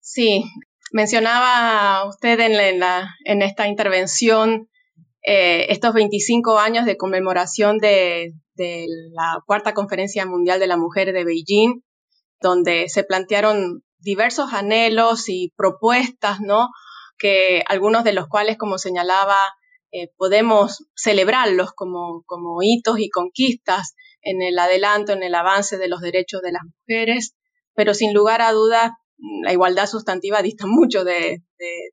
Sí, 0.00 0.44
mencionaba 0.92 2.08
usted 2.08 2.40
en, 2.40 2.80
la, 2.80 3.06
en 3.26 3.42
esta 3.42 3.68
intervención 3.68 4.70
eh, 5.24 5.66
estos 5.68 5.92
25 5.92 6.58
años 6.58 6.86
de 6.86 6.96
conmemoración 6.96 7.76
de, 7.76 8.32
la 8.56 9.42
Cuarta 9.44 9.74
Conferencia 9.74 10.24
Mundial 10.24 10.58
de 10.58 10.68
la 10.68 10.78
Mujer 10.78 11.12
de 11.12 11.24
Beijing, 11.24 11.82
donde 12.40 12.88
se 12.88 13.04
plantearon 13.04 13.82
diversos 13.98 14.52
anhelos 14.52 15.28
y 15.28 15.52
propuestas, 15.56 16.40
¿no? 16.40 16.68
Que 17.18 17.62
algunos 17.66 18.04
de 18.04 18.12
los 18.12 18.28
cuales, 18.28 18.56
como 18.58 18.78
señalaba, 18.78 19.36
eh, 19.92 20.10
podemos 20.16 20.86
celebrarlos 20.94 21.72
como, 21.72 22.22
como 22.26 22.62
hitos 22.62 22.98
y 22.98 23.08
conquistas 23.08 23.94
en 24.22 24.42
el 24.42 24.58
adelanto, 24.58 25.12
en 25.12 25.22
el 25.22 25.34
avance 25.34 25.78
de 25.78 25.88
los 25.88 26.00
derechos 26.00 26.42
de 26.42 26.52
las 26.52 26.62
mujeres, 26.64 27.34
pero 27.74 27.94
sin 27.94 28.12
lugar 28.12 28.42
a 28.42 28.52
dudas 28.52 28.90
la 29.18 29.52
igualdad 29.52 29.86
sustantiva 29.86 30.42
dista 30.42 30.66
mucho 30.66 31.04
de, 31.04 31.42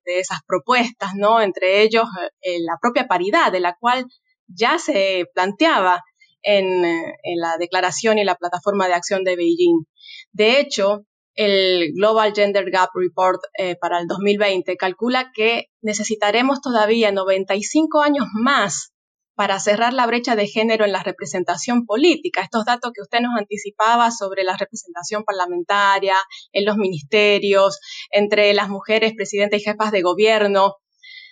esas 0.05 0.39
propuestas, 0.45 1.11
¿no? 1.15 1.41
Entre 1.41 1.81
ellos 1.81 2.05
eh, 2.41 2.59
la 2.59 2.77
propia 2.81 3.07
paridad, 3.07 3.51
de 3.51 3.61
la 3.61 3.75
cual 3.79 4.05
ya 4.47 4.77
se 4.77 5.25
planteaba 5.33 6.01
en, 6.41 6.83
en, 6.83 7.39
la 7.39 7.57
declaración 7.57 8.17
y 8.17 8.25
la 8.25 8.35
plataforma 8.35 8.87
de 8.87 8.93
acción 8.93 9.23
de 9.23 9.37
Beijing. 9.37 9.85
De 10.33 10.59
hecho, 10.59 11.05
el 11.35 11.93
Global 11.93 12.33
Gender 12.33 12.69
Gap 12.69 12.89
Report 12.93 13.41
eh, 13.57 13.75
para 13.75 13.99
el 13.99 14.07
2020 14.07 14.75
calcula 14.77 15.31
que 15.33 15.69
necesitaremos 15.81 16.61
todavía 16.61 17.11
95 17.11 18.01
años 18.01 18.27
más 18.33 18.93
para 19.35 19.59
cerrar 19.59 19.93
la 19.93 20.05
brecha 20.05 20.35
de 20.35 20.47
género 20.47 20.85
en 20.85 20.91
la 20.91 21.01
representación 21.01 21.85
política. 21.85 22.41
Estos 22.41 22.65
datos 22.65 22.91
que 22.93 23.01
usted 23.01 23.19
nos 23.21 23.35
anticipaba 23.37 24.11
sobre 24.11 24.43
la 24.43 24.55
representación 24.57 25.23
parlamentaria, 25.23 26.17
en 26.51 26.65
los 26.65 26.77
ministerios, 26.77 27.79
entre 28.11 28.53
las 28.53 28.69
mujeres 28.69 29.13
presidentas 29.15 29.59
y 29.59 29.63
jefas 29.63 29.91
de 29.91 30.03
gobierno. 30.03 30.75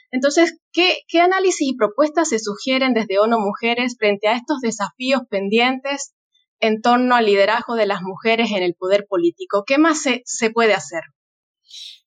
Entonces, 0.10 0.58
¿qué, 0.74 0.98
¿qué 1.08 1.22
análisis 1.22 1.67
y 1.67 1.77
propuestas 1.77 2.29
se 2.29 2.39
sugieren 2.39 2.93
desde 2.93 3.20
ONU 3.20 3.39
Mujeres 3.39 3.96
frente 3.98 4.27
a 4.27 4.36
estos 4.36 4.60
desafíos 4.62 5.22
pendientes 5.29 6.13
en 6.61 6.81
torno 6.81 7.15
al 7.15 7.25
liderazgo 7.25 7.75
de 7.75 7.85
las 7.85 8.01
mujeres 8.01 8.51
en 8.51 8.63
el 8.63 8.75
poder 8.75 9.05
político. 9.07 9.63
¿Qué 9.65 9.77
más 9.77 10.01
se, 10.01 10.49
puede 10.51 10.73
hacer? 10.73 11.01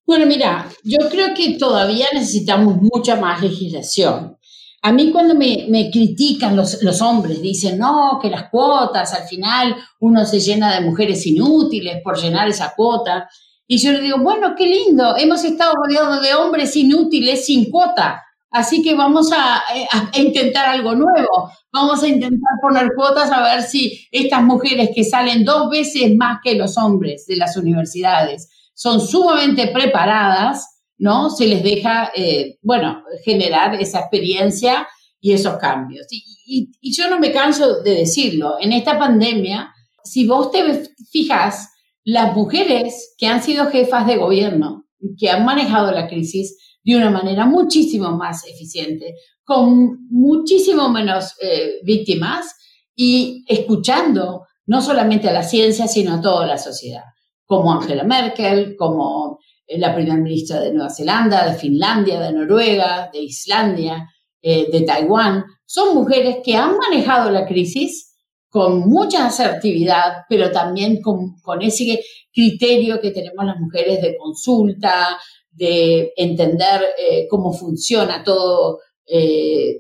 Bueno, 0.06 0.26
mira, 0.26 0.68
yo 0.82 1.08
creo 1.11 1.34
que 1.34 1.58
todavía 1.58 2.06
necesitamos 2.12 2.76
mucha 2.80 3.16
más 3.16 3.42
legislación. 3.42 4.38
A 4.82 4.92
mí 4.92 5.11
cuando 5.11 5.34
me, 5.34 5.90
critican 5.90 6.56
los, 6.56 6.82
los, 6.82 7.00
hombres, 7.02 7.40
dicen, 7.40 7.78
no, 7.78 8.18
que 8.20 8.30
las 8.30 8.50
cuotas, 8.50 9.12
al 9.14 9.26
final 9.26 9.76
uno 10.00 10.25
se 10.26 10.40
llena 10.40 10.75
de 10.75 10.87
mujeres 10.87 11.26
inútiles 11.26 12.00
por 12.02 12.18
llenar 12.18 12.49
esa 12.49 12.75
cuota. 12.76 13.28
Y 13.66 13.78
yo 13.78 13.92
le 13.92 14.02
digo, 14.02 14.18
bueno, 14.18 14.54
qué 14.56 14.66
lindo, 14.66 15.16
hemos 15.16 15.42
estado 15.42 15.73
rodeados 15.75 16.23
de 16.23 16.34
hombres 16.34 16.76
inútiles 16.76 17.46
sin 17.46 17.70
cuota. 17.70 18.24
Así 18.54 18.82
que 18.82 18.94
vamos 18.94 19.32
a, 19.32 19.56
a, 19.58 20.18
intentar 20.18 20.66
algo 20.66 20.94
nuevo. 20.94 21.50
Vamos 21.73 22.02
a 22.02 22.08
intentar 22.08 22.56
poner 22.62 22.92
cuotas 22.96 23.30
a 23.30 23.42
ver 23.42 23.62
si 23.62 24.06
estas 24.11 24.42
mujeres 24.42 24.90
que 24.94 25.04
salen 25.04 25.44
dos 25.44 25.68
veces 25.68 26.14
más 26.16 26.38
que 26.42 26.54
los 26.54 26.78
hombres 26.78 27.26
de 27.26 27.37
las 27.37 27.56
universidades 27.56 28.49
son 28.75 29.00
sumamente 29.00 29.68
preparadas 29.68 30.75
¿no? 30.99 31.30
Se 31.30 31.46
les 31.46 31.62
deja, 31.62 32.11
eh, 32.14 32.58
bueno, 32.62 33.02
generar 33.25 33.75
esa 33.80 34.00
experiencia 34.00 34.87
y 35.20 35.32
esos 35.32 35.56
cambios. 35.56 36.06
Y, 36.11 36.70
yo 36.92 37.08
no 37.11 37.18
me 37.18 37.32
canso 37.32 37.82
de 37.82 37.94
decirlo, 37.94 38.56
en 38.61 38.73
esta 38.73 38.99
pandemia, 38.99 39.73
si 40.04 40.26
vos 40.26 40.50
te 40.50 40.62
fijas, 41.11 41.70
las 42.04 42.34
mujeres 42.34 43.14
que 43.16 43.26
han 43.26 43.42
sido 43.42 43.66
jefas 43.66 44.06
de 44.06 44.16
gobierno, 44.16 44.84
que 45.18 45.30
han 45.30 45.44
manejado 45.44 45.90
la 45.90 46.06
crisis 46.06 46.56
de 46.85 46.97
una 46.97 47.11
manera 47.11 47.47
muchísimo 47.47 48.12
más 48.12 48.47
eficiente, 48.47 49.14
con 49.43 50.07
muchísimo 50.11 50.88
menos 50.91 51.35
eh, 51.41 51.81
víctimas 51.83 52.55
y 52.95 53.45
escuchando 53.49 54.47
no 54.67 54.81
solamente 54.81 55.29
a 55.29 55.33
la 55.33 55.43
ciencia, 55.43 55.88
sino 55.88 56.14
a 56.14 56.21
toda 56.21 56.47
la 56.47 56.59
sociedad, 56.59 57.05
como 57.45 57.73
Angela 57.73 58.05
Merkel, 58.05 58.76
como 58.76 59.38
eh, 59.67 59.79
la 59.79 59.95
primera 59.95 60.17
ministra 60.17 60.61
de 60.61 60.73
Nueva 60.73 60.91
Zelanda, 60.91 61.50
de 61.50 61.59
Finlandia, 61.59 62.21
de 62.21 62.33
Noruega, 62.33 63.11
de 63.12 63.21
Islandia, 63.21 64.09
eh, 64.41 64.69
de 64.71 64.83
Taiwán. 64.83 65.45
Son 65.64 65.95
mujeres 65.95 66.37
que 66.45 66.57
han 66.57 66.76
manejado 66.76 67.31
la 67.31 67.47
crisis 67.47 68.14
con 68.55 68.88
mucha 68.88 69.26
asertividad, 69.26 70.26
pero 70.29 70.53
también 70.53 71.03
con, 71.03 71.35
ese 71.61 72.00
criterio 72.33 73.00
que 73.00 73.11
tenemos 73.11 73.45
las 73.45 73.59
mujeres 73.59 74.00
de 74.00 74.17
consulta, 74.17 75.19
de 75.54 76.12
entender 76.16 76.82
eh, 76.99 77.26
cómo 77.28 77.52
funciona 77.52 78.23
todo, 78.23 78.80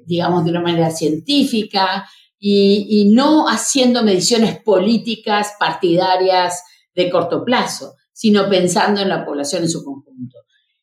digamos, 0.06 0.44
de 0.44 0.50
una 0.50 0.60
manera 0.60 0.90
científica 0.90 2.06
y 2.38 3.10
no 3.14 3.48
haciendo 3.48 4.02
mediciones 4.02 4.60
políticas 4.62 5.54
partidarias 5.58 6.62
de 6.94 7.08
corto 7.08 7.42
plazo 7.42 7.94
sino 8.14 8.48
pensando 8.48 9.02
en 9.02 9.10
la 9.10 9.26
población 9.26 9.64
en 9.64 9.68
su 9.68 9.84
conjunto. 9.84 10.38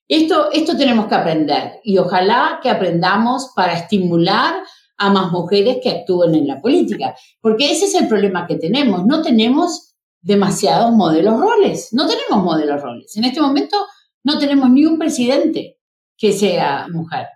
Esto, 0.08 0.52
esto 0.52 0.78
tenemos 0.78 1.08
que 1.08 1.16
aprender 1.16 1.80
y 1.84 1.98
ojalá 1.98 2.60
que 2.62 2.70
aprendamos 2.70 3.52
para 3.56 3.74
estimular 3.74 4.56
a 4.98 5.10
más 5.10 5.32
mujeres 5.32 5.78
que 5.82 5.90
actúen 5.90 6.36
en 6.36 6.46
la 6.46 6.62
política, 6.62 7.16
porque 7.40 7.72
ese 7.72 7.86
es 7.86 7.96
el 7.96 8.08
problema 8.08 8.46
que 8.46 8.58
tenemos. 8.58 9.06
No 9.06 9.22
tenemos 9.22 9.96
demasiados 10.22 10.92
modelos 10.92 11.40
roles, 11.40 11.90
no 11.94 12.06
tenemos 12.06 12.44
modelos 12.44 12.82
roles. 12.82 13.16
En 13.16 13.24
este 13.24 13.42
momento 13.42 13.78
no 14.24 14.38
tenemos 14.38 14.70
ni 14.70 14.86
un 14.86 14.98
presidente 14.98 15.78
que 16.18 16.32
sea 16.32 16.88
mujer. 16.92 17.28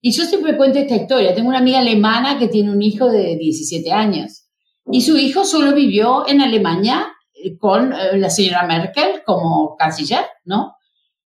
Y 0.00 0.10
yo 0.10 0.24
siempre 0.24 0.56
cuento 0.56 0.78
esta 0.78 0.96
historia. 0.96 1.34
Tengo 1.34 1.48
una 1.48 1.58
amiga 1.58 1.78
alemana 1.78 2.38
que 2.38 2.48
tiene 2.48 2.72
un 2.72 2.82
hijo 2.82 3.08
de 3.08 3.36
17 3.36 3.92
años 3.92 4.48
y 4.90 5.00
su 5.02 5.16
hijo 5.16 5.44
solo 5.44 5.74
vivió 5.74 6.26
en 6.26 6.40
Alemania 6.40 7.12
con 7.58 7.92
eh, 7.92 8.18
la 8.18 8.30
señora 8.30 8.66
Merkel 8.66 9.22
como 9.24 9.76
canciller, 9.76 10.26
¿no? 10.44 10.76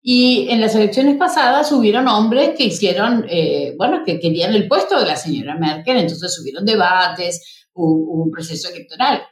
Y 0.01 0.47
en 0.49 0.61
las 0.61 0.75
elecciones 0.75 1.17
pasadas 1.17 1.71
hubieron 1.71 2.07
hombres 2.07 2.55
que 2.57 2.65
hicieron, 2.65 3.25
eh, 3.29 3.73
bueno, 3.77 4.03
que 4.05 4.19
querían 4.19 4.53
el 4.53 4.67
puesto 4.67 4.99
de 4.99 5.05
la 5.05 5.15
señora 5.15 5.57
Merkel, 5.57 5.97
entonces 5.97 6.39
hubieron 6.41 6.65
debates, 6.65 7.67
hubo, 7.73 8.23
un 8.23 8.31
proceso 8.31 8.69
electoral. 8.69 9.23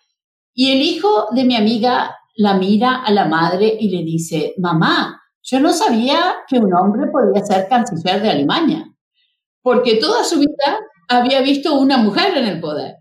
Y 0.53 0.71
el 0.71 0.81
hijo 0.81 1.27
de 1.31 1.45
mi 1.45 1.55
amiga 1.55 2.17
la 2.35 2.55
mira 2.55 3.03
a 3.03 3.11
la 3.11 3.25
madre 3.25 3.77
y 3.79 3.89
le 3.89 4.03
dice, 4.03 4.53
mamá, 4.57 5.21
yo 5.45 5.59
no 5.59 5.71
sabía 5.71 6.37
que 6.47 6.57
un 6.57 6.73
hombre 6.73 7.09
podía 7.11 7.45
ser 7.45 7.67
canciller 7.69 8.21
de 8.21 8.29
Alemania, 8.29 8.91
porque 9.61 9.95
toda 9.97 10.23
su 10.23 10.39
vida 10.39 10.79
había 11.07 11.41
visto 11.41 11.79
una 11.79 11.97
mujer 11.97 12.35
en 12.35 12.47
el 12.47 12.59
poder. 12.59 12.95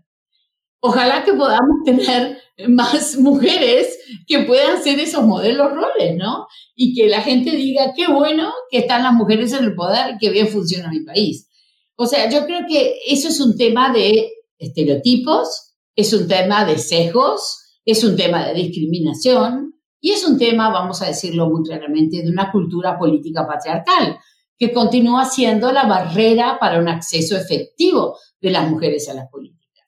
Ojalá 0.79 1.23
que 1.23 1.33
podamos 1.33 1.83
tener 1.83 2.37
más 2.67 3.17
mujeres 3.17 3.97
que 4.27 4.43
puedan 4.43 4.81
ser 4.81 4.99
esos 4.99 5.25
modelos 5.25 5.71
roles, 5.73 6.15
¿no? 6.17 6.45
Y 6.75 6.93
que 6.93 7.09
la 7.09 7.21
gente 7.21 7.49
diga, 7.49 7.93
qué 7.95 8.07
bueno 8.07 8.53
que 8.69 8.77
están 8.79 9.01
las 9.01 9.13
mujeres 9.13 9.51
en 9.53 9.63
el 9.63 9.73
poder, 9.73 10.17
que 10.19 10.29
bien 10.29 10.47
funciona 10.47 10.91
mi 10.91 11.03
país. 11.03 11.49
O 11.95 12.05
sea, 12.05 12.29
yo 12.29 12.45
creo 12.45 12.61
que 12.69 12.99
eso 13.07 13.29
es 13.29 13.39
un 13.39 13.57
tema 13.57 13.91
de 13.91 14.29
estereotipos, 14.59 15.73
es 15.95 16.13
un 16.13 16.27
tema 16.27 16.63
de 16.65 16.77
sesgos, 16.77 17.79
es 17.85 18.03
un 18.03 18.15
tema 18.15 18.45
de 18.45 18.53
discriminación 18.53 19.64
y 20.05 20.11
es 20.11 20.23
un 20.23 20.37
tema, 20.37 20.69
vamos 20.69 21.01
a 21.01 21.07
decirlo 21.07 21.49
muy 21.49 21.63
claramente, 21.63 22.21
de 22.21 22.29
una 22.29 22.51
cultura 22.51 22.95
política 22.95 23.47
patriarcal 23.47 24.19
que 24.55 24.71
continúa 24.71 25.25
siendo 25.25 25.71
la 25.71 25.87
barrera 25.87 26.59
para 26.59 26.77
un 26.77 26.87
acceso 26.87 27.35
efectivo 27.35 28.15
de 28.39 28.51
las 28.51 28.69
mujeres 28.69 29.09
a 29.09 29.15
la 29.15 29.27
política. 29.27 29.81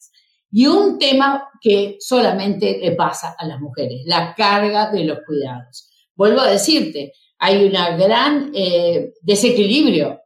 Y 0.49 0.65
un 0.65 0.97
tema 0.97 1.47
que 1.61 1.97
solamente 1.99 2.79
le 2.81 2.93
pasa 2.93 3.35
a 3.37 3.45
las 3.45 3.59
mujeres, 3.59 4.05
la 4.07 4.33
carga 4.33 4.89
de 4.89 5.03
los 5.03 5.19
cuidados. 5.23 5.87
Vuelvo 6.15 6.41
a 6.41 6.49
decirte, 6.49 7.13
hay 7.37 7.65
un 7.65 7.73
gran 7.99 8.49
eh, 8.55 9.13
desequilibrio 9.21 10.19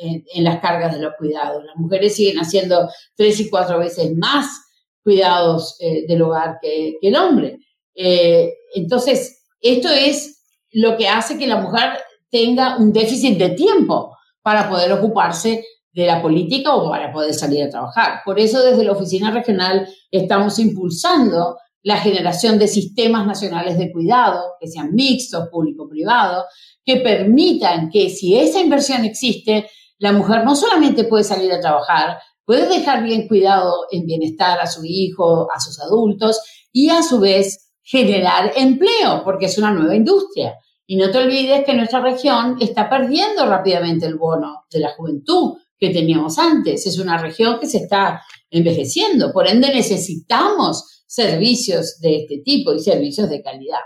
en, 0.00 0.44
las 0.44 0.60
cargas 0.60 0.94
de 0.94 1.00
los 1.00 1.14
cuidados. 1.16 1.64
Las 1.64 1.76
mujeres 1.76 2.14
siguen 2.14 2.36
haciendo 2.36 2.90
tres 3.16 3.40
y 3.40 3.48
cuatro 3.48 3.78
veces 3.78 4.14
más 4.18 4.66
cuidados 5.02 5.78
eh, 5.80 6.04
del 6.06 6.20
hogar 6.20 6.58
que, 6.60 6.98
el 7.00 7.16
hombre. 7.16 7.56
Eh, 7.94 8.52
entonces, 8.74 9.44
esto 9.60 9.88
es 9.88 10.42
lo 10.72 10.96
que 10.96 11.08
hace 11.08 11.38
que 11.38 11.46
la 11.46 11.60
mujer 11.60 11.98
tenga 12.30 12.76
un 12.76 12.92
déficit 12.92 13.38
de 13.38 13.50
tiempo 13.50 14.16
para 14.42 14.68
poder 14.68 14.92
ocuparse 14.92 15.64
de 15.92 16.06
la 16.06 16.22
política 16.22 16.74
o 16.74 16.88
para 16.88 17.12
poder 17.12 17.34
salir 17.34 17.64
a 17.64 17.70
trabajar. 17.70 18.20
Por 18.24 18.38
eso 18.38 18.62
desde 18.62 18.84
la 18.84 18.92
oficina 18.92 19.30
regional 19.30 19.88
estamos 20.10 20.58
impulsando 20.58 21.56
la 21.82 21.96
generación 21.96 22.58
de 22.58 22.68
sistemas 22.68 23.26
nacionales 23.26 23.78
de 23.78 23.90
cuidado, 23.90 24.52
que 24.60 24.68
sean 24.68 24.94
mixtos, 24.94 25.48
público-privado, 25.50 26.44
que 26.84 26.96
permitan 26.96 27.90
que 27.90 28.10
si 28.10 28.36
esa 28.38 28.60
inversión 28.60 29.04
existe, 29.04 29.68
la 29.98 30.12
mujer 30.12 30.44
no 30.44 30.54
solamente 30.54 31.04
puede 31.04 31.24
salir 31.24 31.52
a 31.52 31.60
trabajar, 31.60 32.18
puede 32.44 32.68
dejar 32.68 33.02
bien 33.02 33.28
cuidado 33.28 33.86
en 33.90 34.06
bienestar 34.06 34.60
a 34.60 34.66
su 34.66 34.82
hijo, 34.84 35.48
a 35.54 35.60
sus 35.60 35.80
adultos 35.80 36.40
y 36.72 36.90
a 36.90 37.02
su 37.02 37.18
vez 37.18 37.69
generar 37.90 38.52
empleo, 38.54 39.22
porque 39.24 39.46
es 39.46 39.58
una 39.58 39.72
nueva 39.72 39.96
industria. 39.96 40.54
Y 40.86 40.96
no 40.96 41.10
te 41.10 41.18
olvides 41.18 41.64
que 41.64 41.74
nuestra 41.74 42.00
región 42.00 42.56
está 42.60 42.88
perdiendo 42.88 43.46
rápidamente 43.46 44.06
el 44.06 44.14
bono 44.14 44.64
de 44.70 44.78
la 44.78 44.90
juventud 44.90 45.54
que 45.76 45.90
teníamos 45.90 46.38
antes. 46.38 46.86
Es 46.86 46.98
una 46.98 47.18
región 47.18 47.58
que 47.58 47.66
se 47.66 47.78
está 47.78 48.22
envejeciendo, 48.48 49.32
por 49.32 49.48
ende 49.48 49.74
necesitamos 49.74 51.04
servicios 51.06 51.98
de 52.00 52.18
este 52.18 52.42
tipo 52.44 52.72
y 52.72 52.78
servicios 52.78 53.28
de 53.28 53.42
calidad. 53.42 53.80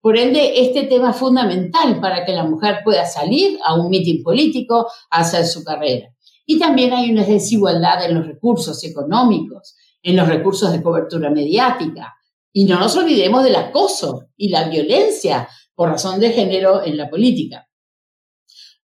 Por 0.00 0.18
ende, 0.18 0.60
este 0.60 0.82
tema 0.82 1.10
es 1.10 1.16
fundamental 1.16 2.00
para 2.00 2.24
que 2.24 2.32
la 2.32 2.44
mujer 2.44 2.80
pueda 2.84 3.06
salir 3.06 3.58
a 3.64 3.74
un 3.74 3.88
mitin 3.88 4.22
político 4.22 4.88
a 5.10 5.20
hacer 5.20 5.46
su 5.46 5.64
carrera. 5.64 6.08
Y 6.44 6.58
también 6.58 6.92
hay 6.92 7.10
una 7.10 7.24
desigualdad 7.24 8.04
en 8.04 8.16
los 8.16 8.26
recursos 8.26 8.82
económicos, 8.84 9.76
en 10.02 10.16
los 10.16 10.28
recursos 10.28 10.72
de 10.72 10.82
cobertura 10.82 11.30
mediática. 11.30 12.14
Y 12.56 12.66
no 12.66 12.78
nos 12.78 12.96
olvidemos 12.96 13.42
del 13.42 13.56
acoso 13.56 14.28
y 14.36 14.48
la 14.48 14.68
violencia 14.68 15.48
por 15.74 15.90
razón 15.90 16.20
de 16.20 16.30
género 16.30 16.84
en 16.84 16.96
la 16.96 17.10
política. 17.10 17.68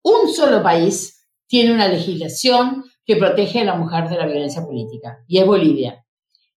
Un 0.01 0.33
solo 0.33 0.63
país 0.63 1.27
tiene 1.47 1.73
una 1.73 1.89
legislación 1.89 2.85
que 3.05 3.17
protege 3.17 3.59
a 3.59 3.65
la 3.65 3.75
mujer 3.75 4.07
de 4.07 4.15
la 4.15 4.25
violencia 4.25 4.63
política, 4.63 5.17
y 5.27 5.39
es 5.39 5.45
Bolivia. 5.45 6.05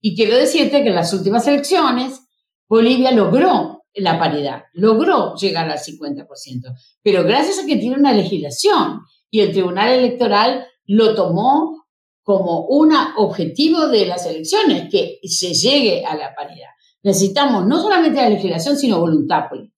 Y 0.01 0.15
quiero 0.15 0.37
decirte 0.37 0.83
que 0.83 0.89
en 0.89 0.95
las 0.95 1.13
últimas 1.13 1.47
elecciones, 1.49 2.21
Bolivia 2.69 3.11
logró 3.11 3.83
la 3.95 4.17
paridad, 4.17 4.63
logró 4.73 5.35
llegar 5.35 5.69
al 5.69 5.79
50%, 5.79 6.27
pero 7.03 7.25
gracias 7.25 7.59
a 7.59 7.67
que 7.67 7.77
tiene 7.77 7.97
una 7.97 8.13
legislación 8.13 9.01
y 9.31 9.41
el 9.41 9.51
Tribunal 9.51 9.91
Electoral 9.91 10.65
lo 10.87 11.15
tomó 11.17 11.87
como 12.23 12.67
un 12.67 12.93
objetivo 13.17 13.89
de 13.89 14.07
las 14.07 14.27
elecciones, 14.27 14.89
que 14.89 15.19
se 15.25 15.53
llegue 15.55 16.05
a 16.05 16.15
la 16.15 16.35
paridad. 16.37 16.69
Necesitamos 17.03 17.67
no 17.67 17.81
solamente 17.81 18.21
la 18.21 18.29
legislación, 18.29 18.77
sino 18.77 19.01
voluntad 19.01 19.49
política. 19.49 19.77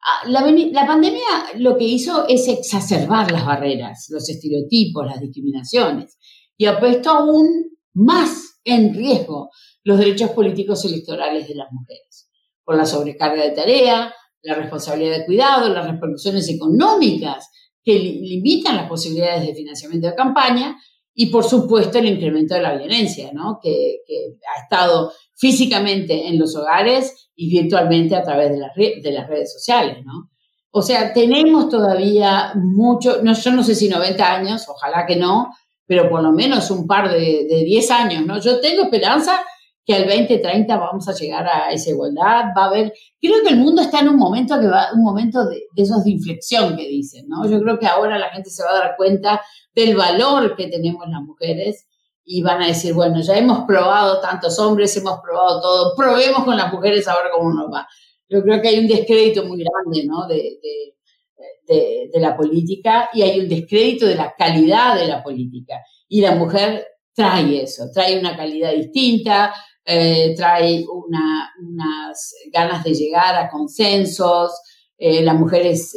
Ah, 0.00 0.28
la, 0.28 0.86
pandemia 0.86 1.22
lo 1.56 1.76
que 1.76 1.84
hizo 1.84 2.26
es 2.28 2.48
exacerbar 2.48 3.30
las 3.30 3.44
barreras, 3.44 4.06
los 4.10 4.28
estereotipos, 4.28 5.06
las 5.06 5.20
discriminaciones 5.20 6.18
y 6.56 6.66
ha 6.66 6.78
puesto 6.78 7.10
aún 7.10 7.70
más 7.94 8.60
en 8.64 8.94
riesgo 8.94 9.50
los 9.84 9.98
derechos 9.98 10.30
políticos 10.30 10.84
electorales 10.84 11.48
de 11.48 11.54
las 11.54 11.68
mujeres, 11.72 12.28
por 12.64 12.76
la 12.76 12.84
sobrecarga 12.84 13.42
de 13.42 13.50
tarea, 13.50 14.14
la 14.42 14.54
responsabilidad 14.54 15.18
de 15.18 15.26
cuidado, 15.26 15.68
las 15.68 15.86
repercusiones 15.86 16.48
económicas 16.48 17.48
que 17.82 17.98
limitan 17.98 18.76
las 18.76 18.88
posibilidades 18.88 19.46
de 19.46 19.54
financiamiento 19.54 20.08
de 20.08 20.14
campaña 20.14 20.76
y, 21.14 21.26
por 21.26 21.44
supuesto, 21.44 21.98
el 21.98 22.06
incremento 22.06 22.54
de 22.54 22.62
la 22.62 22.76
violencia, 22.76 23.32
¿no? 23.32 23.58
que, 23.62 24.02
ha 24.56 24.62
estado 24.62 25.12
físicamente 25.38 26.28
en 26.28 26.38
los 26.38 26.56
hogares 26.56 27.30
y 27.34 27.48
virtualmente 27.48 28.16
a 28.16 28.22
través 28.22 28.50
de 28.50 28.58
las, 28.58 28.74
de 28.74 29.12
las 29.12 29.28
redes 29.28 29.52
sociales. 29.52 30.04
¿no? 30.04 30.30
O 30.70 30.82
sea, 30.82 31.12
tenemos 31.12 31.68
todavía 31.68 32.52
mucho, 32.56 33.22
no, 33.22 33.32
yo 33.32 33.52
no 33.52 33.62
sé 33.62 33.74
si 33.74 33.88
90 33.88 34.34
años, 34.34 34.68
ojalá 34.68 35.06
que 35.06 35.16
no, 35.16 35.54
pero 35.86 36.10
por 36.10 36.22
lo 36.22 36.32
menos 36.32 36.70
un 36.70 36.86
par 36.86 37.10
de, 37.10 37.46
de 37.48 37.64
10 37.64 37.90
años, 37.90 38.26
¿no? 38.26 38.38
Yo 38.40 38.60
tengo 38.60 38.82
esperanza 38.82 39.40
que 39.88 39.94
al 39.94 40.06
2030 40.06 40.76
vamos 40.76 41.08
a 41.08 41.14
llegar 41.14 41.48
a 41.48 41.70
esa 41.70 41.88
igualdad, 41.88 42.52
va 42.54 42.64
a 42.64 42.66
haber, 42.66 42.92
creo 43.18 43.42
que 43.42 43.54
el 43.54 43.56
mundo 43.56 43.80
está 43.80 44.00
en 44.00 44.10
un 44.10 44.16
momento 44.16 44.60
que 44.60 44.66
va, 44.66 44.92
un 44.92 45.02
momento 45.02 45.46
de, 45.46 45.62
esos 45.76 46.04
de 46.04 46.10
inflexión 46.10 46.76
que 46.76 46.86
dicen, 46.86 47.26
¿no? 47.26 47.48
Yo 47.48 47.58
creo 47.62 47.78
que 47.78 47.86
ahora 47.86 48.18
la 48.18 48.28
gente 48.28 48.50
se 48.50 48.62
va 48.62 48.70
a 48.70 48.80
dar 48.80 48.96
cuenta 48.98 49.40
del 49.74 49.96
valor 49.96 50.54
que 50.56 50.66
tenemos 50.66 51.08
las 51.08 51.22
mujeres 51.22 51.87
y 52.30 52.42
van 52.42 52.60
a 52.60 52.66
decir, 52.66 52.92
bueno, 52.92 53.22
ya 53.22 53.38
hemos 53.38 53.64
probado 53.64 54.20
tantos 54.20 54.58
hombres, 54.58 54.94
hemos 54.98 55.18
probado 55.20 55.62
todo, 55.62 55.94
probemos 55.96 56.44
con 56.44 56.56
las 56.56 56.70
mujeres 56.70 57.08
a 57.08 57.14
ver 57.14 57.32
cómo 57.34 57.54
nos 57.54 57.72
va. 57.72 57.88
Yo 58.28 58.42
creo 58.42 58.60
que 58.60 58.68
hay 58.68 58.78
un 58.78 58.86
descrédito 58.86 59.44
muy 59.46 59.64
grande, 59.64 60.06
¿no? 60.06 60.26
De, 60.28 60.58
de, 61.66 62.10
de 62.12 62.20
la 62.20 62.36
política 62.36 63.08
y 63.14 63.22
hay 63.22 63.40
un 63.40 63.48
descrédito 63.48 64.06
de 64.06 64.14
la 64.14 64.34
calidad 64.36 64.96
de 64.96 65.06
la 65.06 65.22
política. 65.22 65.76
Y 66.06 66.20
la 66.20 66.34
mujer 66.34 66.86
trae 67.14 67.62
eso, 67.62 67.90
trae 67.92 68.18
una 68.18 68.36
calidad 68.36 68.72
distinta, 68.72 69.54
eh, 69.84 70.34
trae 70.36 70.84
unas 70.86 72.34
ganas 72.52 72.84
de 72.84 72.92
llegar 72.92 73.36
a 73.36 73.48
consensos, 73.48 74.52
eh, 74.98 75.22
la 75.22 75.32
mujer 75.32 75.66
es, 75.66 75.94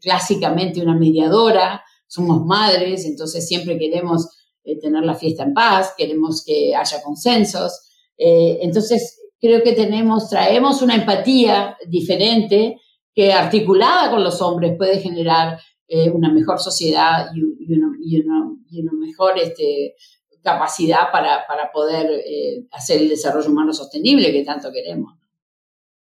clásicamente 0.00 0.82
una 0.82 0.94
mediadora, 0.94 1.82
somos 2.06 2.44
madres, 2.44 3.06
entonces 3.06 3.46
siempre 3.46 3.78
queremos 3.78 4.28
eh, 4.64 4.78
tener 4.78 5.04
la 5.04 5.14
fiesta 5.14 5.44
en 5.44 5.54
paz, 5.54 5.94
queremos 5.96 6.44
que 6.44 6.74
haya 6.74 7.02
consensos, 7.02 7.86
entonces 8.22 9.18
creo 9.40 9.62
que 9.62 9.72
tenemos, 9.72 10.28
traemos 10.28 10.82
una 10.82 10.94
empatía 10.94 11.78
diferente 11.88 12.76
que 13.14 13.32
articulada 13.32 14.10
con 14.10 14.22
los 14.22 14.42
hombres 14.42 14.76
puede 14.76 15.00
generar 15.00 15.58
una 16.12 16.30
mejor 16.30 16.60
sociedad 16.60 17.28
y, 17.34 17.40
y, 17.40 18.20
una, 18.20 18.92
mejor 18.92 19.38
este, 19.38 19.94
capacidad 20.42 21.10
para, 21.12 21.46
poder 21.72 22.10
eh, 22.10 22.66
hacer 22.72 23.00
el 23.00 23.08
desarrollo 23.08 23.50
humano 23.50 23.72
sostenible 23.72 24.32
que 24.32 24.44
tanto 24.44 24.72
queremos. 24.72 25.14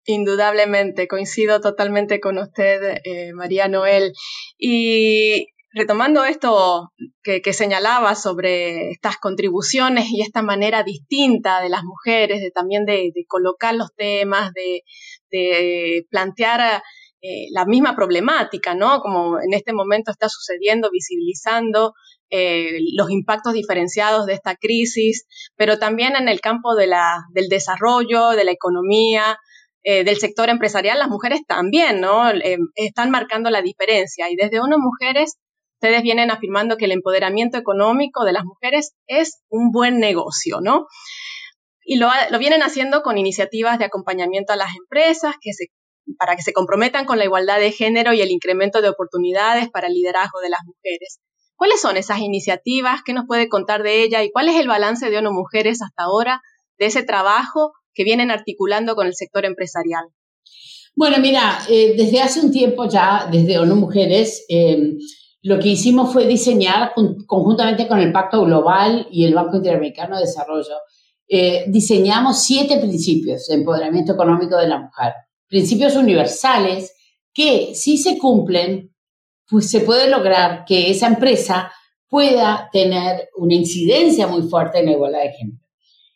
Indudablemente, 0.05 1.07
coincido 1.07 1.61
totalmente 1.61 2.19
con 2.19 2.37
usted, 2.37 2.99
eh, 3.05 3.31
María 3.33 3.69
Noel. 3.69 4.13
Y 4.57 5.47
retomando 5.73 6.23
esto 6.23 6.91
que, 7.23 7.41
señalaba 7.53 8.15
sobre 8.15 8.91
estas 8.91 9.17
contribuciones 9.17 10.05
y 10.11 10.21
esta 10.21 10.41
manera 10.41 10.83
distinta 10.83 11.61
de 11.61 11.69
las 11.69 11.83
mujeres, 11.83 12.41
de 12.41 12.51
también 12.51 12.85
de, 12.85 13.11
colocar 13.27 13.75
los 13.75 13.93
temas, 13.95 14.51
de, 14.53 16.05
plantear 16.09 16.83
eh, 17.21 17.47
la 17.51 17.65
misma 17.65 17.95
problemática, 17.95 18.75
¿no? 18.75 18.99
Como 18.99 19.39
en 19.39 19.53
este 19.53 19.73
momento 19.73 20.11
está 20.11 20.29
sucediendo, 20.29 20.89
visibilizando 20.91 21.93
eh, 22.29 22.79
los 22.95 23.09
impactos 23.09 23.53
diferenciados 23.53 24.25
de 24.25 24.33
esta 24.33 24.55
crisis, 24.55 25.25
pero 25.55 25.79
también 25.79 26.15
en 26.15 26.27
el 26.27 26.41
campo 26.41 26.75
de 26.75 26.87
la, 26.87 27.23
del 27.31 27.47
desarrollo, 27.47 28.31
de 28.31 28.43
la 28.43 28.51
economía, 28.51 29.37
eh, 29.83 30.03
del 30.03 30.17
sector 30.17 30.49
empresarial, 30.49 30.99
las 30.99 31.09
mujeres 31.09 31.41
también, 31.47 31.99
¿no? 31.99 32.31
Están 32.75 33.09
marcando 33.09 33.49
la 33.49 33.61
diferencia. 33.61 34.29
Y 34.29 34.35
desde 34.35 34.61
uno 34.61 34.77
Mujeres, 34.77 35.37
ustedes 35.83 36.01
vienen 36.01 36.31
afirmando 36.31 36.77
que 36.77 36.85
el 36.85 36.93
empoderamiento 36.93 37.57
económico 37.57 38.23
de 38.23 38.31
las 38.31 38.45
mujeres 38.45 38.93
es 39.05 39.41
un 39.49 39.71
buen 39.71 39.99
negocio, 39.99 40.61
¿no? 40.61 40.87
Y 41.83 41.97
lo, 41.97 42.07
lo 42.29 42.39
vienen 42.39 42.63
haciendo 42.63 43.01
con 43.01 43.17
iniciativas 43.17 43.77
de 43.79 43.85
acompañamiento 43.85 44.53
a 44.53 44.55
las 44.55 44.69
empresas 44.77 45.35
que 45.41 45.51
se, 45.51 45.65
para 46.17 46.37
que 46.37 46.41
se 46.41 46.53
comprometan 46.53 47.05
con 47.05 47.17
la 47.17 47.25
igualdad 47.25 47.59
de 47.59 47.73
género 47.73 48.13
y 48.13 48.21
el 48.21 48.31
incremento 48.31 48.81
de 48.81 48.87
oportunidades 48.87 49.69
para 49.69 49.87
el 49.87 49.93
liderazgo 49.93 50.39
de 50.39 50.51
las 50.51 50.61
mujeres. 50.65 51.19
¿Cuáles 51.57 51.81
son 51.81 51.97
esas 51.97 52.19
iniciativas? 52.19 53.01
¿Qué 53.05 53.11
nos 53.11 53.25
puede 53.27 53.49
contar 53.49 53.83
de 53.83 54.03
ella? 54.03 54.23
¿Y 54.23 54.31
cuál 54.31 54.47
es 54.47 54.55
el 54.55 54.69
balance 54.69 55.09
de 55.09 55.17
ONU 55.17 55.33
Mujeres 55.33 55.81
hasta 55.81 56.03
ahora 56.03 56.41
de 56.79 56.85
ese 56.85 57.03
trabajo 57.03 57.73
que 57.93 58.05
vienen 58.05 58.31
articulando 58.31 58.95
con 58.95 59.05
el 59.05 59.15
sector 59.15 59.43
empresarial? 59.43 60.05
Bueno, 60.95 61.17
mira, 61.19 61.59
eh, 61.67 61.93
desde 61.97 62.21
hace 62.21 62.39
un 62.39 62.53
tiempo 62.53 62.87
ya, 62.87 63.27
desde 63.29 63.59
ONU 63.59 63.75
Mujeres, 63.75 64.45
eh, 64.47 64.93
lo 65.43 65.59
que 65.59 65.69
hicimos 65.69 66.11
fue 66.11 66.25
diseñar 66.25 66.93
conjuntamente 67.27 67.87
con 67.87 67.99
el 67.99 68.11
Pacto 68.11 68.43
Global 68.43 69.07
y 69.11 69.25
el 69.25 69.35
Banco 69.35 69.57
Interamericano 69.57 70.15
de 70.15 70.21
Desarrollo, 70.23 70.75
eh, 71.27 71.65
diseñamos 71.67 72.43
siete 72.43 72.77
principios 72.77 73.47
de 73.47 73.55
empoderamiento 73.55 74.13
económico 74.13 74.57
de 74.57 74.69
la 74.69 74.79
mujer, 74.79 75.13
principios 75.47 75.95
universales 75.95 76.93
que 77.33 77.75
si 77.75 77.97
se 77.97 78.17
cumplen 78.17 78.93
pues 79.49 79.69
se 79.69 79.81
puede 79.81 80.09
lograr 80.09 80.63
que 80.65 80.89
esa 80.89 81.07
empresa 81.07 81.71
pueda 82.07 82.69
tener 82.71 83.29
una 83.37 83.55
incidencia 83.55 84.27
muy 84.27 84.43
fuerte 84.43 84.79
en 84.79 84.85
la 84.85 84.91
igualdad 84.93 85.23
de 85.23 85.33
género. 85.33 85.59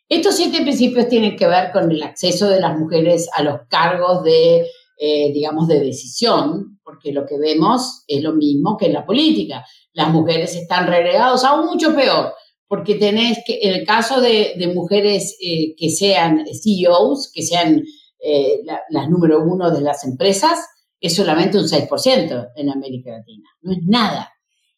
Estos 0.08 0.36
siete 0.36 0.62
principios 0.62 1.08
tienen 1.08 1.36
que 1.36 1.46
ver 1.46 1.70
con 1.70 1.90
el 1.90 2.02
acceso 2.02 2.48
de 2.48 2.60
las 2.60 2.78
mujeres 2.78 3.28
a 3.34 3.42
los 3.42 3.60
cargos 3.68 4.24
de, 4.24 4.66
eh, 4.98 5.32
digamos, 5.32 5.68
de 5.68 5.80
decisión, 5.80 6.77
porque 6.88 7.12
lo 7.12 7.26
que 7.26 7.38
vemos 7.38 8.02
es 8.08 8.22
lo 8.22 8.32
mismo 8.32 8.74
que 8.78 8.86
en 8.86 8.94
la 8.94 9.04
política. 9.04 9.62
Las 9.92 10.10
mujeres 10.10 10.56
están 10.56 10.86
relegadas 10.86 11.44
aún 11.44 11.66
mucho 11.66 11.94
peor, 11.94 12.32
porque 12.66 12.94
tenés 12.94 13.40
que, 13.46 13.58
en 13.60 13.74
el 13.74 13.86
caso 13.86 14.22
de, 14.22 14.72
mujeres 14.74 15.36
eh, 15.38 15.74
que 15.76 15.90
sean 15.90 16.46
CEOs, 16.46 17.30
que 17.30 17.42
sean 17.42 17.82
eh, 18.20 18.62
las 18.88 19.10
número 19.10 19.44
uno 19.44 19.70
de 19.70 19.82
las 19.82 20.02
empresas, 20.04 20.58
es 20.98 21.14
solamente 21.14 21.58
un 21.58 21.64
6% 21.64 22.52
en 22.56 22.70
América 22.70 23.10
Latina, 23.10 23.50
no 23.60 23.72
es 23.72 23.80
nada. 23.82 24.32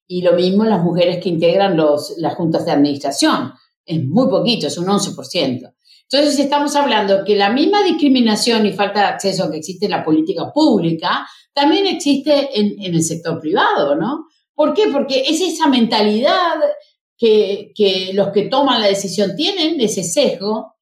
Y 0.08 0.22
lo 0.22 0.32
mismo 0.32 0.64
las 0.64 0.82
mujeres 0.82 1.22
que 1.22 1.28
integran 1.28 1.76
los, 1.76 2.14
las 2.18 2.34
juntas 2.34 2.64
de 2.64 2.72
administración, 2.72 3.52
es 3.86 4.04
muy 4.04 4.28
poquito, 4.28 4.66
es 4.66 4.76
un 4.78 4.86
11%. 4.86 5.74
Entonces 6.12 6.40
estamos 6.40 6.74
hablando 6.74 7.24
que 7.24 7.36
la 7.36 7.50
misma 7.50 7.84
discriminación 7.84 8.66
y 8.66 8.72
falta 8.72 9.00
de 9.00 9.06
acceso 9.06 9.48
que 9.50 9.58
existe 9.58 9.84
en 9.84 9.92
la 9.92 10.04
política 10.04 10.52
pública, 10.52 11.26
también 11.52 11.86
existe 11.86 12.48
en, 12.58 12.82
el 12.82 13.02
sector 13.02 13.40
privado, 13.40 13.94
¿no? 13.94 14.26
¿Por 14.54 14.74
qué? 14.74 14.88
Porque 14.92 15.20
es 15.20 15.40
esa 15.40 15.68
mentalidad 15.68 16.56
que, 17.16 17.70
que 17.76 18.10
los 18.12 18.28
que 18.28 18.48
toman 18.48 18.80
la 18.80 18.88
decisión 18.88 19.36
tienen, 19.36 19.80
ese 19.80 20.02
sesgo, 20.02 20.74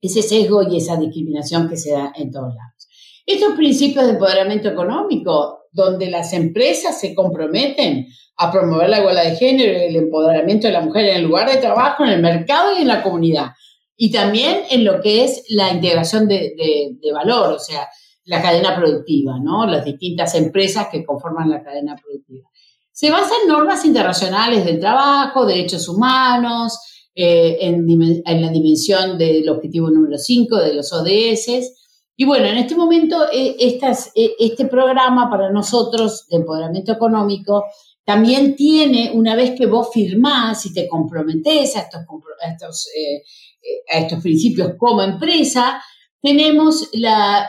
ese 0.00 0.22
sesgo 0.22 0.62
y 0.62 0.76
esa 0.76 0.96
discriminación 0.96 1.68
que 1.68 1.76
se 1.76 1.92
da 1.92 2.12
en 2.14 2.30
todos 2.30 2.54
lados. 2.54 2.88
Estos 3.26 3.54
principios 3.54 4.04
de 4.04 4.12
empoderamiento 4.12 4.68
económico, 4.68 5.64
donde 5.72 6.08
las 6.08 6.32
empresas 6.32 7.00
se 7.00 7.16
comprometen 7.16 8.06
a 8.36 8.52
promover 8.52 8.90
la 8.90 9.00
igualdad 9.00 9.24
de 9.24 9.36
género 9.36 9.72
y 9.72 9.86
el 9.86 9.96
empoderamiento 9.96 10.68
de 10.68 10.72
la 10.72 10.82
mujer 10.82 11.06
en 11.06 11.16
el 11.16 11.22
lugar 11.24 11.50
de 11.50 11.56
trabajo, 11.56 12.04
en 12.04 12.10
el 12.10 12.22
mercado 12.22 12.76
y 12.78 12.82
en 12.82 12.88
la 12.88 13.02
comunidad. 13.02 13.48
Y 13.96 14.10
también 14.12 14.62
en 14.70 14.84
lo 14.84 15.00
que 15.00 15.24
es 15.24 15.44
la 15.48 15.72
integración 15.72 16.28
de, 16.28 16.98
valor, 17.12 17.54
o 17.54 17.58
sea, 17.58 17.88
la 18.24 18.42
cadena 18.42 18.76
productiva, 18.76 19.38
¿no? 19.40 19.66
Las 19.66 19.84
distintas 19.84 20.34
empresas 20.34 20.88
que 20.90 21.04
conforman 21.04 21.48
la 21.48 21.62
cadena 21.62 21.96
productiva. 21.96 22.48
Se 22.92 23.10
basa 23.10 23.34
en 23.42 23.48
normas 23.48 23.84
internacionales 23.84 24.64
del 24.64 24.80
trabajo, 24.80 25.46
derechos 25.46 25.88
humanos, 25.88 26.78
eh, 27.14 27.58
en, 27.60 27.86
en, 28.24 28.42
la 28.42 28.50
dimensión 28.50 29.16
del 29.16 29.48
objetivo 29.48 29.90
número 29.90 30.18
5 30.18 30.56
de 30.56 30.74
los 30.74 30.92
ODS, 30.92 31.72
y 32.18 32.24
bueno, 32.24 32.46
en 32.46 32.56
este 32.56 32.74
momento 32.74 33.26
eh, 33.30 33.56
eh, 33.58 34.36
este 34.38 34.64
programa 34.66 35.28
para 35.28 35.50
nosotros 35.50 36.26
de 36.28 36.38
empoderamiento 36.38 36.92
económico 36.92 37.64
también 38.04 38.56
tiene, 38.56 39.10
una 39.12 39.34
vez 39.34 39.50
que 39.58 39.66
vos 39.66 39.90
firmás 39.92 40.64
y 40.64 40.72
te 40.72 40.88
comprometés 40.88 41.76
a 41.76 41.80
estos, 41.80 42.02
estos, 42.50 42.88
eh, 42.96 43.22
a 43.92 43.98
estos 43.98 44.22
principios 44.22 44.72
como 44.78 45.02
empresa, 45.02 45.82
tenemos 46.20 46.90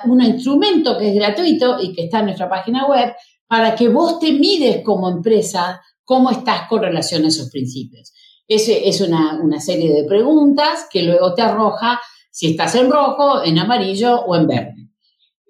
un 0.05 0.21
instrumento 0.21 0.97
que 0.97 1.09
es 1.09 1.15
gratuito 1.15 1.81
y 1.81 1.93
que 1.93 2.05
está 2.05 2.19
en 2.19 2.25
nuestra 2.25 2.49
página 2.49 2.87
web 2.87 3.13
para 3.47 3.75
que 3.75 3.89
vos 3.89 4.19
te 4.19 4.33
mides 4.33 4.83
como 4.83 5.09
empresa 5.09 5.81
cómo 6.03 6.29
estás 6.29 6.67
con 6.67 6.81
relación 6.81 7.25
a 7.25 7.29
esos 7.29 7.49
principios. 7.49 8.13
Es, 8.47 8.69
es 8.69 9.01
una, 9.01 9.39
una 9.41 9.59
serie 9.59 9.91
de 9.91 10.03
preguntas 10.03 10.87
que 10.91 11.03
luego 11.03 11.33
te 11.33 11.41
arroja 11.41 11.99
si 12.37 12.51
estás 12.51 12.75
en 12.75 12.91
rojo, 12.91 13.43
en 13.43 13.57
amarillo 13.57 14.21
o 14.21 14.35
en 14.35 14.47
verde. 14.47 14.89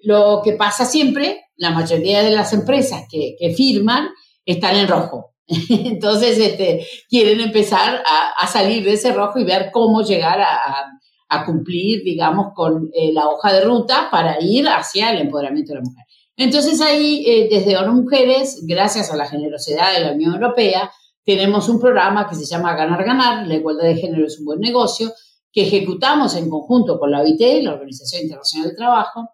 Lo 0.02 0.40
que 0.42 0.52
pasa 0.52 0.86
siempre, 0.86 1.42
la 1.56 1.70
mayoría 1.70 2.22
de 2.22 2.30
las 2.30 2.54
empresas 2.54 3.02
que, 3.10 3.36
firman 3.54 4.08
están 4.44 4.74
en 4.74 4.88
rojo. 4.88 5.34
Entonces, 5.68 6.38
este, 6.38 6.86
quieren 7.08 7.40
empezar 7.40 8.02
a, 8.04 8.46
salir 8.46 8.84
de 8.84 8.92
ese 8.92 9.12
rojo 9.12 9.38
y 9.38 9.44
ver 9.44 9.70
cómo 9.72 10.02
llegar 10.02 10.40
a, 10.40 11.44
cumplir, 11.44 12.02
digamos, 12.04 12.48
con 12.54 12.90
eh, 12.94 13.12
la 13.12 13.28
hoja 13.28 13.52
de 13.52 13.60
ruta 13.60 14.08
para 14.10 14.38
ir 14.40 14.66
hacia 14.66 15.10
el 15.10 15.20
empoderamiento 15.20 15.72
de 15.72 15.78
la 15.78 15.84
mujer. 15.84 16.04
Entonces 16.36 16.80
ahí, 16.80 17.24
eh, 17.26 17.48
desde 17.50 17.76
ONU 17.76 18.02
Mujeres, 18.02 18.64
gracias 18.66 19.10
a 19.10 19.16
la 19.16 19.26
generosidad 19.26 19.92
de 19.92 20.00
la 20.00 20.12
Unión 20.12 20.34
Europea, 20.34 20.90
tenemos 21.24 21.68
un 21.68 21.80
programa 21.80 22.28
que 22.28 22.36
se 22.36 22.46
llama 22.46 22.74
Ganar 22.74 23.04
Ganar, 23.04 23.46
la 23.46 23.56
igualdad 23.56 23.84
de 23.84 23.96
género 23.96 24.26
es 24.26 24.38
un 24.38 24.46
buen 24.46 24.60
negocio, 24.60 25.12
que 25.52 25.62
ejecutamos 25.62 26.34
en 26.36 26.48
conjunto 26.48 26.98
con 26.98 27.10
la 27.10 27.20
OIT, 27.20 27.62
la 27.62 27.74
Organización 27.74 28.22
Internacional 28.22 28.68
del 28.68 28.76
Trabajo, 28.76 29.30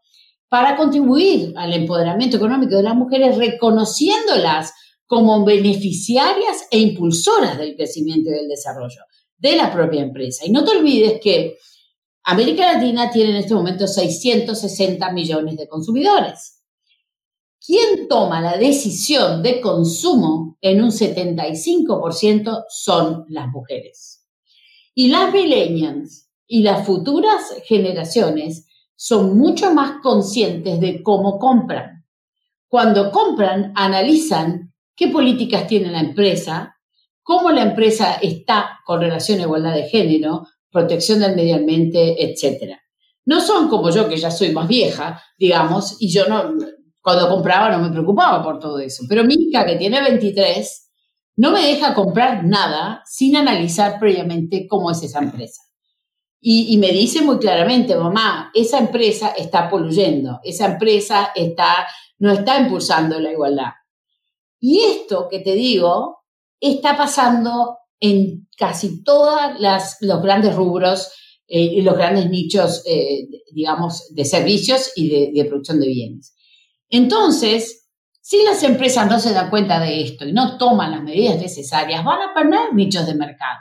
para 0.48 0.76
contribuir 0.76 1.52
al 1.56 1.72
empoderamiento 1.72 2.38
económico 2.38 2.76
de 2.76 2.82
las 2.82 2.96
mujeres, 2.96 3.36
reconociéndolas 3.36 4.72
como 5.06 5.44
beneficiarias 5.44 6.66
e 6.70 6.78
impulsoras 6.78 7.58
del 7.58 7.76
crecimiento 7.76 8.30
y 8.30 8.34
del 8.34 8.48
desarrollo 8.48 9.02
de 9.36 9.56
la 9.56 9.72
propia 9.72 10.02
empresa. 10.02 10.46
Y 10.46 10.50
no 10.50 10.64
te 10.64 10.76
olvides 10.76 11.20
que 11.20 11.56
América 12.24 12.72
Latina 12.72 13.10
tiene 13.10 13.30
en 13.30 13.36
este 13.36 13.54
momento 13.54 13.86
660 13.86 15.12
millones 15.12 15.56
de 15.56 15.68
consumidores. 15.68 16.62
¿Quién 17.64 18.08
toma 18.08 18.40
la 18.40 18.56
decisión 18.56 19.42
de 19.42 19.60
consumo 19.60 20.44
en 20.64 20.82
un 20.82 20.90
75% 20.90 22.64
son 22.70 23.26
las 23.28 23.48
mujeres. 23.48 24.26
Y 24.94 25.08
las 25.08 25.30
millennials 25.30 26.30
y 26.46 26.62
las 26.62 26.86
futuras 26.86 27.54
generaciones 27.64 28.66
son 28.96 29.36
mucho 29.36 29.74
más 29.74 30.00
conscientes 30.02 30.80
de 30.80 31.02
cómo 31.02 31.38
compran. 31.38 32.06
Cuando 32.66 33.10
compran, 33.10 33.74
analizan 33.76 34.73
qué 34.96 35.08
políticas 35.08 35.66
tiene 35.66 35.90
la 35.90 36.00
empresa, 36.00 36.76
cómo 37.22 37.50
la 37.50 37.62
empresa 37.62 38.14
está 38.22 38.80
con 38.84 39.00
relación 39.00 39.38
a 39.38 39.42
igualdad 39.42 39.74
de 39.74 39.88
género, 39.88 40.46
protección 40.70 41.20
del 41.20 41.36
medio 41.36 41.56
ambiente, 41.56 42.22
etc. 42.24 42.76
No 43.24 43.40
son 43.40 43.68
como 43.68 43.90
yo, 43.90 44.08
que 44.08 44.16
ya 44.16 44.30
soy 44.30 44.52
más 44.52 44.68
vieja, 44.68 45.22
digamos, 45.38 45.96
y 46.00 46.10
yo 46.10 46.26
no, 46.28 46.54
cuando 47.00 47.28
compraba 47.28 47.70
no 47.70 47.82
me 47.82 47.90
preocupaba 47.90 48.42
por 48.42 48.58
todo 48.58 48.78
eso. 48.78 49.04
Pero 49.08 49.24
mi 49.24 49.34
hija, 49.34 49.64
que 49.66 49.76
tiene 49.76 50.00
23, 50.02 50.90
no 51.36 51.50
me 51.50 51.60
deja 51.66 51.94
comprar 51.94 52.44
nada 52.44 53.02
sin 53.06 53.36
analizar 53.36 53.98
previamente 53.98 54.66
cómo 54.68 54.90
es 54.90 55.02
esa 55.02 55.18
empresa. 55.18 55.62
Y, 56.46 56.76
me 56.76 56.92
dice 56.92 57.22
muy 57.22 57.38
claramente, 57.38 57.96
mamá, 57.96 58.50
esa 58.52 58.78
empresa 58.78 59.28
está 59.34 59.70
poluyendo, 59.70 60.40
esa 60.44 60.66
empresa 60.66 61.30
está, 61.34 61.86
no 62.18 62.32
está 62.32 62.60
impulsando 62.60 63.18
la 63.18 63.32
igualdad. 63.32 63.72
Y 64.66 64.80
esto 64.80 65.28
que 65.30 65.40
te 65.40 65.52
digo 65.52 66.20
está 66.58 66.96
pasando 66.96 67.76
en 68.00 68.48
casi 68.56 69.04
todos 69.04 69.38
los 70.00 70.22
grandes 70.22 70.56
rubros 70.56 71.12
eh, 71.46 71.60
y 71.60 71.82
los 71.82 71.94
grandes 71.94 72.30
nichos, 72.30 72.82
eh, 72.86 73.28
digamos, 73.52 74.14
de 74.14 74.24
servicios 74.24 74.90
y 74.96 75.34
de, 75.34 75.44
producción 75.44 75.80
de 75.80 75.88
bienes. 75.88 76.34
Entonces, 76.88 77.90
si 78.22 78.42
las 78.42 78.62
empresas 78.62 79.06
no 79.06 79.20
se 79.20 79.34
dan 79.34 79.50
cuenta 79.50 79.78
de 79.80 80.00
esto 80.00 80.26
y 80.26 80.32
no 80.32 80.56
toman 80.56 80.92
las 80.92 81.02
medidas 81.02 81.36
necesarias, 81.36 82.02
van 82.02 82.22
a 82.22 82.32
perder 82.32 82.72
nichos 82.72 83.04
de 83.04 83.16
mercado. 83.16 83.60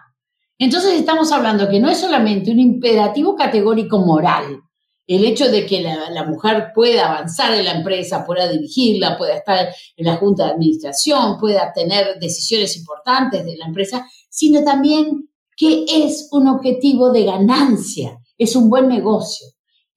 Entonces 0.58 0.94
estamos 0.94 1.34
hablando 1.34 1.68
que 1.68 1.82
no 1.82 1.90
es 1.90 1.98
solamente 1.98 2.50
un 2.50 2.62
imperativo 2.62 3.36
categórico 3.36 4.00
moral, 4.00 4.62
el 5.06 5.26
hecho 5.26 5.52
de 5.52 5.66
que 5.66 5.82
la, 5.82 6.24
mujer 6.26 6.72
pueda 6.74 7.10
avanzar 7.10 7.54
en 7.54 7.66
la 7.66 7.74
empresa, 7.74 8.26
pueda 8.26 8.48
dirigirla, 8.48 9.18
pueda 9.18 9.36
estar 9.36 9.68
en 9.98 10.06
la 10.06 10.16
junta 10.16 10.46
de 10.46 10.52
administración, 10.52 11.38
pueda 11.40 11.74
tener 11.74 12.20
decisiones 12.20 12.78
importantes 12.78 13.46
de 13.46 13.58
la 13.58 13.66
empresa, 13.66 14.08
sino 14.30 14.64
también 14.64 15.30
que 15.56 15.86
es 15.88 16.30
un 16.32 16.48
objetivo 16.48 17.12
de 17.12 17.26
ganancia, 17.26 18.18
es 18.38 18.56
un 18.56 18.70
buen 18.70 18.88
negocio. 18.88 19.48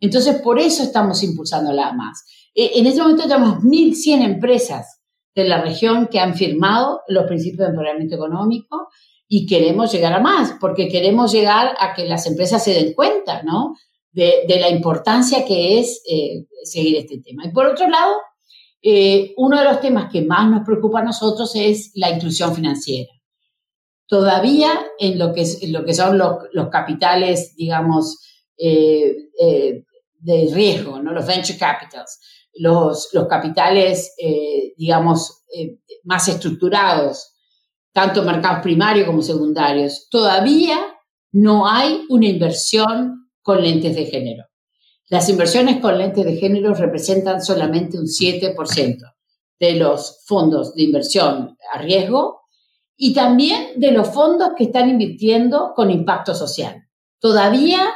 Entonces, 0.01 0.40
por 0.42 0.59
eso 0.59 0.83
estamos 0.83 1.23
impulsándola 1.23 1.92
más. 1.92 2.25
E, 2.55 2.79
en 2.79 2.87
este 2.87 3.01
momento 3.01 3.23
tenemos 3.23 3.59
1.100 3.61 4.23
empresas 4.23 5.01
de 5.35 5.45
la 5.45 5.62
región 5.62 6.09
que 6.09 6.19
han 6.19 6.35
firmado 6.35 7.03
los 7.09 7.27
principios 7.27 7.61
de 7.61 7.66
empoderamiento 7.66 8.16
económico 8.16 8.88
y 9.29 9.47
queremos 9.47 9.92
llegar 9.92 10.12
a 10.12 10.21
más, 10.21 10.55
porque 10.61 10.88
queremos 10.88 11.33
llegar 11.33 11.75
a 11.79 11.95
que 11.95 12.07
las 12.07 12.27
empresas 12.27 12.62
se 12.62 12.75
den 12.75 12.95
cuenta, 12.95 13.42
¿no? 13.42 13.75
De, 14.16 14.59
la 14.59 14.70
importancia 14.70 15.44
que 15.44 15.79
es 15.79 16.02
eh, 16.09 16.46
seguir 16.64 16.96
este 16.96 17.18
tema. 17.18 17.44
Y 17.44 17.50
por 17.50 17.66
otro 17.66 17.87
lado, 17.88 18.14
eh, 18.81 19.35
uno 19.37 19.59
de 19.59 19.64
los 19.64 19.81
temas 19.81 20.11
que 20.11 20.22
más 20.22 20.50
nos 20.50 20.64
preocupa 20.64 21.00
a 21.00 21.05
nosotros 21.05 21.55
es 21.55 21.92
la 21.94 22.11
inclusión 22.11 22.55
financiera. 22.55 23.12
Todavía 24.07 24.70
en 24.98 25.18
lo 25.18 25.35
que, 25.35 25.44
lo 25.68 25.85
que 25.85 25.92
son 25.92 26.16
los, 26.16 26.68
capitales, 26.70 27.55
digamos, 27.57 28.18
eh, 28.57 29.14
de 30.18 30.50
riesgo, 30.50 31.02
¿no? 31.02 31.12
los 31.12 31.26
venture 31.26 31.59
capitals, 31.59 32.18
los, 32.55 33.11
los 33.12 33.26
capitales, 33.26 34.14
digamos, 34.76 35.42
más 36.05 36.26
estructurados, 36.29 37.35
tanto 37.92 38.22
mercados 38.22 38.62
primarios 38.62 39.07
como 39.07 39.20
secundarios, 39.20 40.09
todavía 40.09 40.79
no 41.33 41.68
hay 41.68 42.05
una 42.09 42.26
inversión 42.26 43.26
con 43.46 43.62
lentes 43.62 43.94
de 43.94 44.06
género. 44.06 44.44
Las 45.09 45.28
inversiones 45.28 45.80
con 45.80 45.96
lentes 45.96 46.24
de 46.24 46.35
género 46.35 46.74
representan 46.74 47.40
solamente 47.40 47.96
un 47.96 48.06
7% 48.06 48.96
de 49.61 49.72
los 49.76 50.24
fondos 50.26 50.74
de 50.74 50.82
inversión 50.82 51.56
a 51.72 51.78
riesgo 51.78 52.40
y 52.96 53.14
también 53.14 53.78
de 53.78 53.92
los 53.92 54.09
fondos 54.09 54.48
que 54.59 54.64
están 54.64 54.90
invirtiendo 54.90 55.74
con 55.76 55.92
impacto 55.92 56.35
social. 56.35 56.88
Todavía 57.20 57.88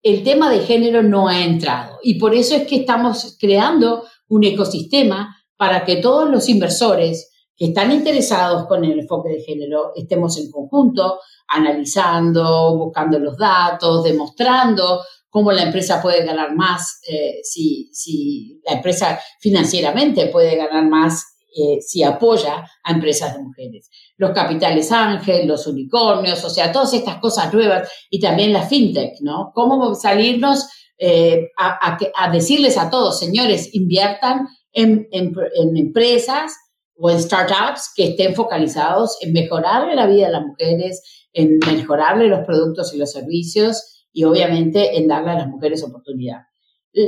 el 0.00 0.22
tema 0.22 0.48
de 0.48 0.60
género 0.60 1.02
no 1.02 1.26
ha 1.26 1.42
entrado 1.42 1.98
y 2.04 2.20
por 2.20 2.32
eso 2.32 2.54
es 2.54 2.64
que 2.68 2.76
estamos 2.76 3.36
creando 3.40 4.04
un 4.28 4.44
ecosistema 4.44 5.36
para 5.56 5.84
que 5.84 5.96
todos 5.96 6.30
los 6.30 6.48
inversores 6.48 7.32
que 7.56 7.66
están 7.66 7.92
interesados 7.92 8.66
con 8.66 8.84
el 8.84 8.98
enfoque 9.00 9.30
de 9.30 9.42
género 9.42 9.92
estemos 9.94 10.38
en 10.38 10.50
conjunto, 10.50 11.20
analizando, 11.48 12.76
buscando 12.76 13.18
los 13.18 13.36
datos, 13.36 14.04
demostrando 14.04 15.02
cómo 15.30 15.52
la 15.52 15.62
empresa 15.62 16.00
puede 16.00 16.24
ganar 16.24 16.54
más, 16.54 17.00
eh, 17.08 17.40
si, 17.42 17.90
si, 17.92 18.60
la 18.64 18.76
empresa 18.76 19.18
financieramente 19.40 20.26
puede 20.28 20.56
ganar 20.56 20.88
más 20.88 21.24
eh, 21.56 21.80
si 21.80 22.02
apoya 22.02 22.64
a 22.82 22.92
empresas 22.92 23.34
de 23.34 23.42
mujeres. 23.42 23.90
Los 24.16 24.30
capitales 24.30 24.90
ángel, 24.92 25.46
los 25.46 25.66
unicornios, 25.66 26.44
o 26.44 26.50
sea, 26.50 26.72
todas 26.72 26.92
estas 26.94 27.18
cosas 27.18 27.52
nuevas 27.52 27.88
y 28.10 28.20
también 28.20 28.52
la 28.52 28.62
fintech, 28.62 29.20
¿no? 29.20 29.52
Cómo 29.54 29.94
salirnos 29.94 30.68
eh, 30.98 31.50
a, 31.58 31.98
a, 32.16 32.30
decirles 32.30 32.78
a 32.78 32.88
todos, 32.88 33.18
señores, 33.18 33.74
inviertan 33.74 34.46
en, 34.72 35.08
en, 35.10 35.34
en 35.54 35.76
empresas 35.76 36.54
o 36.96 37.10
en 37.10 37.20
startups 37.20 37.92
que 37.94 38.10
estén 38.10 38.34
focalizados 38.34 39.18
en 39.20 39.32
mejorar 39.32 39.92
la 39.94 40.06
vida 40.06 40.26
de 40.26 40.32
las 40.32 40.46
mujeres, 40.46 41.28
en 41.32 41.58
mejorarle 41.66 42.28
los 42.28 42.44
productos 42.46 42.94
y 42.94 42.98
los 42.98 43.10
servicios 43.10 44.06
y 44.12 44.24
obviamente 44.24 44.96
en 44.96 45.08
darle 45.08 45.32
a 45.32 45.38
las 45.38 45.48
mujeres 45.48 45.82
oportunidad. 45.82 46.42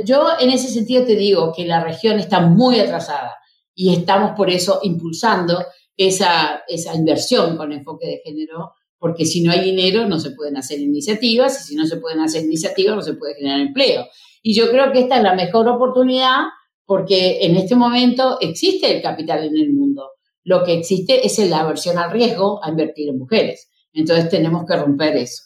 Yo 0.03 0.27
en 0.39 0.49
ese 0.49 0.67
sentido 0.67 1.05
te 1.05 1.15
digo 1.15 1.53
que 1.55 1.65
la 1.65 1.81
región 1.81 2.19
está 2.19 2.41
muy 2.41 2.79
atrasada 2.79 3.35
y 3.73 3.93
estamos 3.93 4.31
por 4.35 4.49
eso 4.49 4.79
impulsando 4.83 5.63
esa, 5.95 6.63
esa 6.67 6.93
inversión 6.93 7.55
con 7.55 7.71
enfoque 7.71 8.07
de 8.07 8.21
género, 8.23 8.73
porque 8.99 9.25
si 9.25 9.41
no 9.41 9.51
hay 9.51 9.61
dinero 9.61 10.05
no 10.05 10.19
se 10.19 10.31
pueden 10.31 10.57
hacer 10.57 10.79
iniciativas 10.79 11.61
y 11.61 11.63
si 11.69 11.75
no 11.75 11.85
se 11.85 11.97
pueden 11.97 12.19
hacer 12.19 12.43
iniciativas 12.43 12.95
no 12.97 13.01
se 13.01 13.13
puede 13.13 13.35
generar 13.35 13.61
empleo. 13.61 14.05
Y 14.43 14.53
yo 14.53 14.69
creo 14.69 14.91
que 14.91 14.99
esta 14.99 15.17
es 15.17 15.23
la 15.23 15.35
mejor 15.35 15.69
oportunidad 15.69 16.41
porque 16.87 17.45
en 17.45 17.57
este 17.57 17.75
momento 17.75 18.37
existe 18.39 18.95
el 18.95 19.03
capital 19.03 19.43
en 19.43 19.57
el 19.57 19.73
mundo. 19.73 20.09
Lo 20.43 20.63
que 20.63 20.73
existe 20.73 21.27
es 21.27 21.37
la 21.49 21.59
aversión 21.59 21.97
al 21.97 22.11
riesgo 22.11 22.63
a 22.63 22.69
invertir 22.69 23.09
en 23.09 23.19
mujeres. 23.19 23.69
Entonces 23.91 24.29
tenemos 24.29 24.65
que 24.65 24.77
romper 24.77 25.17
eso. 25.17 25.43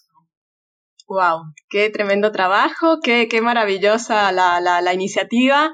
Wow, 1.07 1.53
qué 1.67 1.89
tremendo 1.89 2.31
trabajo, 2.31 2.99
qué, 3.03 3.27
qué 3.27 3.41
maravillosa 3.41 4.31
la, 4.31 4.61
la, 4.61 4.93
iniciativa. 4.93 5.73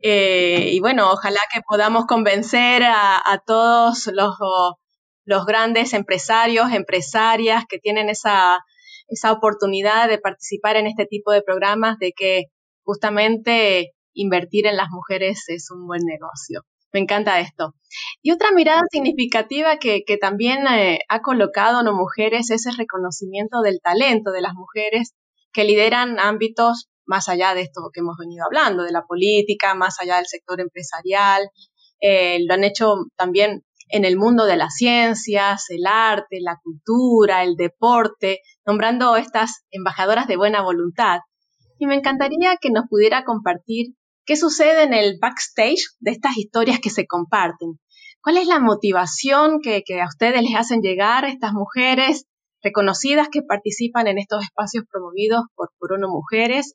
Eh, 0.00 0.70
y 0.72 0.80
bueno, 0.80 1.10
ojalá 1.12 1.40
que 1.54 1.60
podamos 1.66 2.06
convencer 2.06 2.82
a, 2.82 3.16
a 3.24 3.38
todos 3.38 4.08
los, 4.08 4.34
los, 5.24 5.46
grandes 5.46 5.94
empresarios, 5.94 6.72
empresarias 6.72 7.64
que 7.68 7.78
tienen 7.78 8.10
esa, 8.10 8.58
esa 9.06 9.32
oportunidad 9.32 10.08
de 10.08 10.18
participar 10.18 10.76
en 10.76 10.88
este 10.88 11.06
tipo 11.06 11.30
de 11.30 11.42
programas, 11.42 11.98
de 11.98 12.12
que 12.12 12.46
justamente 12.82 13.94
invertir 14.14 14.66
en 14.66 14.76
las 14.76 14.88
mujeres 14.90 15.44
es 15.48 15.70
un 15.70 15.86
buen 15.86 16.02
negocio. 16.04 16.62
Me 16.92 17.00
encanta 17.00 17.40
esto. 17.40 17.74
Y 18.22 18.30
otra 18.30 18.52
mirada 18.52 18.82
significativa 18.90 19.78
que, 19.78 20.04
también 20.20 20.66
eh, 20.68 21.00
ha 21.08 21.22
colocado 21.22 21.82
No 21.82 21.92
Mujeres 21.92 22.50
es 22.50 22.66
el 22.66 22.76
reconocimiento 22.76 23.62
del 23.62 23.80
talento 23.82 24.30
de 24.30 24.40
las 24.40 24.54
mujeres 24.54 25.12
que 25.52 25.64
lideran 25.64 26.20
ámbitos 26.20 26.88
más 27.06 27.28
allá 27.28 27.54
de 27.54 27.62
esto 27.62 27.90
que 27.92 28.00
hemos 28.00 28.16
venido 28.16 28.44
hablando, 28.44 28.84
de 28.84 28.92
la 28.92 29.02
política, 29.02 29.74
más 29.74 30.00
allá 30.00 30.16
del 30.16 30.26
sector 30.26 30.60
empresarial. 30.60 31.50
Eh, 32.00 32.38
lo 32.46 32.54
han 32.54 32.64
hecho 32.64 32.94
también 33.16 33.64
en 33.88 34.04
el 34.04 34.16
mundo 34.16 34.46
de 34.46 34.56
las 34.56 34.74
ciencias, 34.74 35.66
el 35.70 35.86
arte, 35.86 36.38
la 36.40 36.58
cultura, 36.62 37.42
el 37.42 37.56
deporte, 37.56 38.40
nombrando 38.66 39.16
estas 39.16 39.64
embajadoras 39.70 40.26
de 40.26 40.36
buena 40.36 40.62
voluntad. 40.62 41.18
Y 41.78 41.86
me 41.86 41.96
encantaría 41.96 42.56
que 42.60 42.70
nos 42.70 42.84
pudiera 42.88 43.24
compartir 43.24 43.94
¿Qué 44.26 44.36
sucede 44.36 44.84
en 44.84 44.94
el 44.94 45.18
backstage 45.20 45.84
de 46.00 46.12
estas 46.12 46.38
historias 46.38 46.80
que 46.80 46.88
se 46.88 47.06
comparten? 47.06 47.78
¿Cuál 48.22 48.38
es 48.38 48.46
la 48.46 48.58
motivación 48.58 49.60
que, 49.60 49.84
a 50.00 50.06
ustedes 50.06 50.40
les 50.40 50.56
hacen 50.56 50.80
llegar 50.80 51.26
estas 51.26 51.52
mujeres 51.52 52.24
reconocidas 52.62 53.28
que 53.30 53.42
participan 53.42 54.06
en 54.06 54.16
estos 54.16 54.42
espacios 54.42 54.84
promovidos 54.90 55.42
por, 55.54 55.92
Uno 55.92 56.08
Mujeres? 56.08 56.72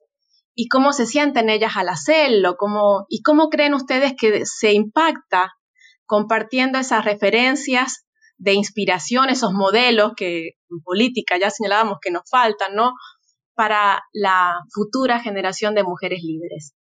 ¿Y 0.53 0.67
cómo 0.67 0.93
se 0.93 1.07
sienten 1.07 1.49
ellas 1.49 1.71
al 1.75 1.89
hacerlo? 1.89 2.55
¿Cómo, 2.55 3.05
¿Y 3.09 3.23
cómo 3.23 3.49
creen 3.49 3.73
ustedes 3.73 4.13
que 4.15 4.45
se 4.45 4.73
impacta 4.73 5.53
compartiendo 6.05 6.77
esas 6.77 7.03
referencias 7.03 8.05
de 8.37 8.53
inspiración, 8.53 9.29
esos 9.29 9.53
modelos 9.53 10.13
que 10.15 10.49
en 10.69 10.81
política 10.83 11.39
ya 11.39 11.49
señalábamos 11.49 11.97
que 11.99 12.11
nos 12.11 12.29
faltan, 12.29 12.75
¿no? 12.75 12.93
Para 13.55 14.03
la 14.13 14.59
futura 14.71 15.19
generación 15.19 15.73
de 15.73 15.83
mujeres 15.83 16.21
líderes. 16.21 16.75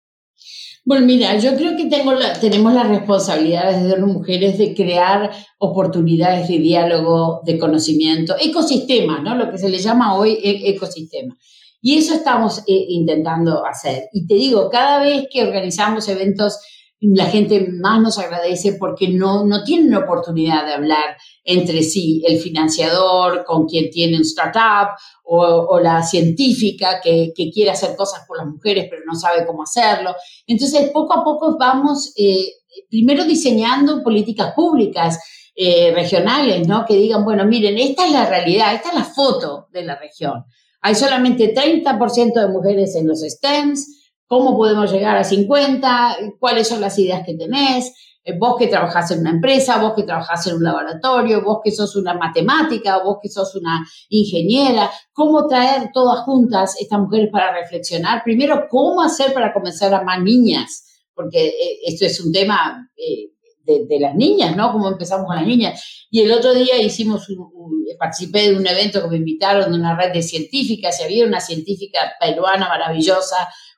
Bueno, 0.84 1.04
mira, 1.04 1.36
yo 1.38 1.56
creo 1.56 1.76
que 1.76 1.86
tengo 1.86 2.12
tenemos 2.40 2.72
la 2.72 2.84
responsabilidad 2.84 3.72
desde 3.72 3.98
las 3.98 4.06
mujeres 4.06 4.56
de 4.56 4.72
crear 4.72 5.32
oportunidades 5.58 6.46
de 6.46 6.58
diálogo, 6.58 7.40
de 7.44 7.58
conocimiento, 7.58 8.36
ecosistemas, 8.40 9.20
¿no? 9.22 9.34
Lo 9.34 9.50
que 9.50 9.58
se 9.58 9.68
le 9.68 9.78
llama 9.78 10.16
hoy 10.16 10.38
e, 10.42 10.70
ecosistema. 10.70 11.36
Y 11.80 11.98
eso 11.98 12.14
estamos 12.14 12.60
eh, 12.68 12.86
intentando 12.88 13.66
hacer. 13.66 14.04
Y 14.12 14.26
te 14.28 14.34
digo, 14.34 14.70
cada 14.70 15.00
vez 15.00 15.26
que 15.28 15.42
organizamos 15.42 16.08
eventos 16.08 16.60
la 17.00 17.26
gente 17.26 17.68
más 17.70 18.00
nos 18.00 18.18
agradece 18.18 18.74
porque 18.74 19.08
no, 19.08 19.44
no 19.44 19.64
tienen 19.64 19.94
oportunidad 19.94 20.64
de 20.64 20.72
hablar 20.72 21.16
entre 21.44 21.82
sí, 21.82 22.22
el 22.26 22.38
financiador 22.38 23.44
con 23.44 23.66
quien 23.66 23.90
tiene 23.90 24.16
un 24.16 24.22
startup 24.22 24.96
o, 25.24 25.78
la 25.78 26.02
científica 26.02 27.00
que, 27.02 27.32
quiere 27.52 27.70
hacer 27.70 27.96
cosas 27.96 28.24
por 28.26 28.38
las 28.38 28.46
mujeres 28.46 28.86
pero 28.88 29.02
no 29.06 29.14
sabe 29.14 29.46
cómo 29.46 29.62
hacerlo. 29.62 30.14
Entonces, 30.46 30.90
poco 30.90 31.14
a 31.14 31.24
poco 31.24 31.56
vamos 31.58 32.12
eh, 32.16 32.52
primero 32.88 33.24
diseñando 33.24 34.02
políticas 34.02 34.54
públicas 34.54 35.18
eh, 35.54 35.92
regionales, 35.94 36.66
¿no? 36.66 36.84
Que 36.84 36.96
digan, 36.96 37.24
bueno, 37.24 37.44
miren, 37.44 37.78
esta 37.78 38.06
es 38.06 38.12
la 38.12 38.26
realidad, 38.26 38.74
esta 38.74 38.90
es 38.90 38.94
la 38.94 39.04
foto 39.04 39.68
de 39.72 39.82
la 39.82 39.96
región. 39.96 40.44
Hay 40.80 40.94
solamente 40.94 41.54
30% 41.54 42.34
de 42.34 42.48
mujeres 42.48 42.94
en 42.94 43.08
los 43.08 43.20
STEMs, 43.20 44.05
cómo 44.26 44.56
podemos 44.56 44.90
llegar 44.92 45.16
a 45.16 45.24
50, 45.24 46.16
cuáles 46.38 46.68
son 46.68 46.80
las 46.80 46.98
ideas 46.98 47.22
que 47.24 47.34
tenés, 47.34 47.92
eh, 48.26 48.36
vos 48.36 48.56
que 48.58 48.66
trabajás 48.66 49.12
en 49.12 49.20
una 49.20 49.30
empresa, 49.30 49.80
vos 49.80 49.92
que 49.94 50.02
trabajás 50.02 50.46
en 50.48 50.56
un 50.56 50.64
laboratorio, 50.64 51.44
vos 51.44 51.60
que 51.62 51.70
sos 51.70 51.94
una 51.94 52.14
matemática, 52.14 53.02
vos 53.02 53.18
que 53.22 53.28
sos 53.28 53.54
una 53.54 53.86
ingeniera, 54.08 54.90
cómo 55.12 55.46
traer 55.46 55.90
todas 55.94 56.24
juntas 56.24 56.74
estas 56.80 56.98
mujeres 56.98 57.30
para 57.30 57.52
reflexionar. 57.52 58.24
Primero, 58.24 58.66
cómo 58.68 59.00
hacer 59.00 59.32
para 59.32 59.52
convencer 59.52 59.94
a 59.94 60.02
más 60.02 60.20
niñas, 60.20 61.04
porque 61.14 61.46
eh, 61.46 61.78
esto 61.86 62.04
es 62.04 62.20
un 62.20 62.32
tema 62.32 62.90
eh, 62.96 63.30
de, 63.64 64.00
las 64.00 64.14
niñas, 64.14 64.56
¿no? 64.56 64.72
Cómo 64.72 64.88
empezamos 64.88 65.26
con 65.26 65.36
las 65.36 65.46
niñas. 65.46 66.06
Y 66.10 66.20
el 66.20 66.32
otro 66.32 66.52
día 66.52 66.80
hicimos 66.80 67.26
participé 67.98 68.50
de 68.50 68.56
un 68.56 68.66
evento 68.66 69.02
que 69.02 69.08
me 69.08 69.16
invitaron 69.16 69.70
de 69.72 69.78
una 69.78 69.96
red 69.96 70.12
de 70.12 70.22
científicas 70.22 71.00
y 71.00 71.04
había 71.04 71.26
una 71.26 71.40
científica 71.40 72.00
peruana 72.20 72.68
maravillosa 72.68 73.36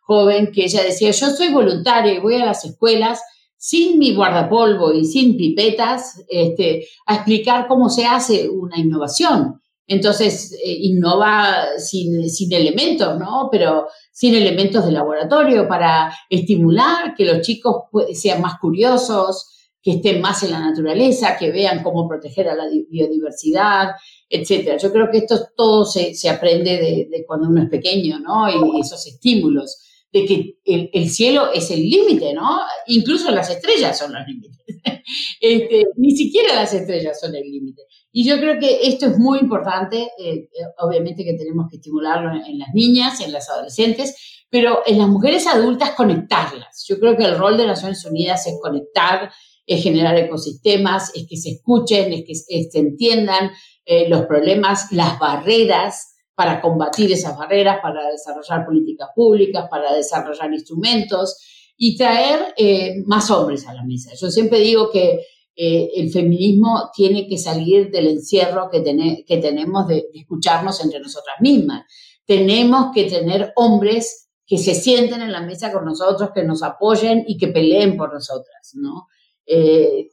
joven 0.08 0.50
que 0.52 0.64
ella 0.64 0.82
decía, 0.82 1.10
yo 1.10 1.28
soy 1.28 1.52
voluntaria 1.52 2.14
y 2.14 2.18
voy 2.18 2.36
a 2.36 2.46
las 2.46 2.64
escuelas 2.64 3.20
sin 3.58 3.98
mi 3.98 4.14
guardapolvo 4.14 4.94
y 4.94 5.04
sin 5.04 5.36
pipetas 5.36 6.24
este, 6.28 6.88
a 7.06 7.16
explicar 7.16 7.66
cómo 7.68 7.90
se 7.90 8.06
hace 8.06 8.48
una 8.48 8.78
innovación. 8.78 9.60
Entonces, 9.86 10.54
eh, 10.64 10.78
innova 10.80 11.66
sin, 11.76 12.30
sin, 12.30 12.52
elementos, 12.54 13.18
¿no? 13.18 13.48
Pero 13.52 13.88
sin 14.10 14.34
elementos 14.34 14.86
de 14.86 14.92
laboratorio 14.92 15.68
para 15.68 16.10
estimular 16.30 17.14
que 17.14 17.26
los 17.26 17.42
chicos 17.42 17.84
sean 18.14 18.40
más 18.40 18.58
curiosos, 18.58 19.46
que 19.82 19.92
estén 19.92 20.22
más 20.22 20.42
en 20.42 20.52
la 20.52 20.60
naturaleza, 20.60 21.36
que 21.38 21.50
vean 21.50 21.82
cómo 21.82 22.08
proteger 22.08 22.48
a 22.48 22.54
la 22.54 22.64
biodiversidad, 22.88 23.90
etcétera. 24.28 24.78
Yo 24.78 24.90
creo 24.90 25.10
que 25.10 25.18
esto 25.18 25.48
todo 25.54 25.84
se, 25.84 26.14
se 26.14 26.30
aprende 26.30 26.78
de, 26.78 27.08
de, 27.10 27.24
cuando 27.26 27.48
uno 27.48 27.62
es 27.62 27.68
pequeño, 27.68 28.18
¿no? 28.20 28.48
Y 28.48 28.80
esos 28.80 29.06
estímulos 29.06 29.84
de 30.12 30.24
que 30.24 30.58
el, 30.64 31.10
cielo 31.10 31.52
es 31.52 31.70
el 31.70 31.82
límite, 31.82 32.32
¿no? 32.32 32.60
Incluso 32.86 33.30
las 33.30 33.50
estrellas 33.50 33.98
son 33.98 34.12
los 34.12 34.26
límites. 34.26 34.58
Este, 35.40 35.84
ni 35.96 36.10
siquiera 36.14 36.54
las 36.54 36.74
estrellas 36.74 37.18
son 37.18 37.34
el 37.34 37.50
límite. 37.50 37.80
Y 38.12 38.28
yo 38.28 38.36
creo 38.38 38.58
que 38.58 38.80
esto 38.82 39.06
es 39.06 39.16
muy 39.16 39.38
importante, 39.38 40.02
eh, 40.02 40.34
eh, 40.34 40.48
obviamente 40.78 41.24
que 41.24 41.32
tenemos 41.32 41.66
que 41.70 41.76
estimularlo 41.76 42.30
en, 42.44 42.58
las 42.58 42.68
niñas, 42.74 43.20
en 43.22 43.32
las 43.32 43.48
adolescentes, 43.48 44.44
pero 44.50 44.80
en 44.84 44.98
las 44.98 45.08
mujeres 45.08 45.46
adultas 45.46 45.92
conectarlas. 45.92 46.84
Yo 46.86 46.98
creo 46.98 47.16
que 47.16 47.24
el 47.24 47.38
rol 47.38 47.56
de 47.56 47.66
Naciones 47.66 48.04
Unidas 48.04 48.46
es 48.46 48.58
conectar, 48.60 49.30
es 49.64 49.82
generar 49.82 50.18
ecosistemas, 50.18 51.10
es 51.14 51.26
que 51.26 51.38
se 51.38 51.52
escuchen, 51.52 52.12
es 52.12 52.24
que 52.26 52.34
se 52.34 52.78
entiendan 52.78 53.50
eh, 53.86 54.10
los 54.10 54.26
problemas, 54.26 54.92
las 54.92 55.18
barreras 55.18 56.17
para 56.38 56.60
combatir 56.60 57.10
esas 57.10 57.36
barreras, 57.36 57.80
para 57.82 58.12
desarrollar 58.12 58.64
políticas 58.64 59.08
públicas, 59.12 59.66
para 59.68 59.92
desarrollar 59.92 60.52
instrumentos 60.52 61.36
y 61.76 61.96
traer 61.96 62.54
eh, 62.56 63.02
más 63.06 63.28
hombres 63.32 63.66
a 63.66 63.74
la 63.74 63.82
mesa. 63.82 64.12
Yo 64.14 64.30
siempre 64.30 64.60
digo 64.60 64.88
que 64.88 65.20
eh, 65.56 65.90
el 65.96 66.12
feminismo 66.12 66.92
tiene 66.94 67.26
que 67.26 67.38
salir 67.38 67.90
del 67.90 68.06
encierro 68.06 68.70
que, 68.70 68.84
que 69.26 69.38
tenemos 69.38 69.88
de, 69.88 70.04
escucharnos 70.14 70.80
entre 70.84 71.00
nosotras 71.00 71.34
mismas. 71.40 71.86
Tenemos 72.24 72.92
que 72.94 73.10
tener 73.10 73.52
hombres 73.56 74.28
que 74.46 74.58
se 74.58 74.76
sienten 74.76 75.22
en 75.22 75.32
la 75.32 75.40
mesa 75.40 75.72
con 75.72 75.86
nosotros, 75.86 76.30
que 76.32 76.44
nos 76.44 76.62
apoyen 76.62 77.24
y 77.26 77.36
que 77.36 77.48
peleen 77.48 77.96
por 77.96 78.14
nosotras, 78.14 78.74
¿no? 78.74 79.08
Eh, 79.44 80.10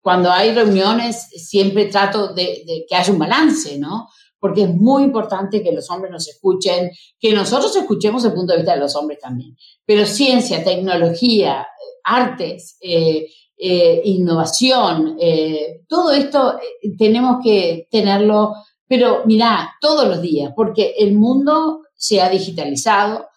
cuando 0.00 0.30
hay 0.30 0.54
reuniones 0.54 1.30
siempre 1.30 1.86
trato 1.86 2.32
de, 2.32 2.62
de, 2.64 2.84
que 2.88 2.94
haya 2.94 3.12
un 3.12 3.18
balance, 3.18 3.76
¿no? 3.76 4.06
Porque 4.44 4.64
es 4.64 4.74
muy 4.74 5.04
importante 5.04 5.62
que 5.62 5.72
los 5.72 5.88
hombres 5.88 6.12
nos 6.12 6.28
escuchen, 6.28 6.90
que 7.18 7.32
nosotros 7.32 7.74
escuchemos 7.76 8.22
el 8.26 8.34
punto 8.34 8.52
de 8.52 8.58
vista 8.58 8.74
de 8.74 8.80
los 8.80 8.94
hombres 8.94 9.18
también. 9.18 9.56
Pero 9.86 10.04
ciencia, 10.04 10.62
tecnología, 10.62 11.66
artes, 12.04 12.76
eh, 12.82 13.26
eh, 13.56 14.02
innovación, 14.04 15.16
eh, 15.18 15.80
todo 15.88 16.12
esto 16.12 16.58
tenemos 16.98 17.38
que 17.42 17.88
tenerlo, 17.90 18.52
pero 18.86 19.22
mira, 19.24 19.76
todos 19.80 20.06
los 20.06 20.20
días, 20.20 20.52
porque 20.54 20.94
el 20.98 21.14
mundo 21.14 21.80
se 21.94 22.20
ha 22.20 22.28
digitalizado 22.28 23.28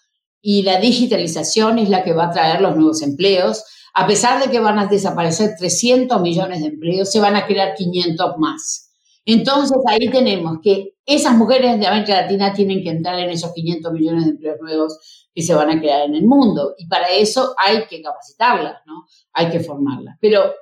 y 0.42 0.64
la 0.64 0.78
digitalización 0.78 1.80
es 1.80 1.88
la 1.88 2.04
que 2.04 2.12
va 2.12 2.26
a 2.26 2.32
traer 2.32 2.60
los 2.60 2.76
nuevos 2.76 3.02
empleos. 3.02 3.64
A 3.94 4.06
pesar 4.06 4.44
de 4.44 4.52
que 4.52 4.60
van 4.60 4.78
a 4.78 4.88
desaparecer 4.88 5.52
300 5.58 6.20
millones 6.20 6.60
de 6.60 6.68
empleos, 6.68 7.10
se 7.10 7.22
van 7.22 7.38
a 7.38 7.48
crear 7.48 7.76
500 7.76 8.38
más. 8.40 8.87
Entonces 9.30 9.78
ahí 9.88 10.10
tenemos 10.10 10.60
que 10.64 10.96
esas 11.06 11.36
mujeres 11.36 11.78
de 11.78 11.86
América 11.86 12.22
Latina 12.22 12.54
tienen 12.54 12.82
que 12.82 12.90
entrar 12.90 13.20
en 13.20 13.30
esos 13.30 13.52
500 13.54 13.92
millones 13.92 14.24
de 14.24 14.32
empleos 14.32 14.58
nuevos 14.62 15.28
que 15.36 15.42
se 15.42 15.54
van 15.54 15.70
a 15.70 15.80
crear 15.80 16.06
en 16.06 16.16
el 16.16 16.26
mundo. 16.26 16.76
Y 16.78 16.88
para 16.88 17.10
eso 17.10 17.54
hay 17.62 17.86
que 17.88 18.02
capacitarlas, 18.02 18.78
¿no? 18.86 19.06
Hay 19.34 19.50
que 19.50 19.60
formarlas. 19.60 20.16
Pero 20.22 20.54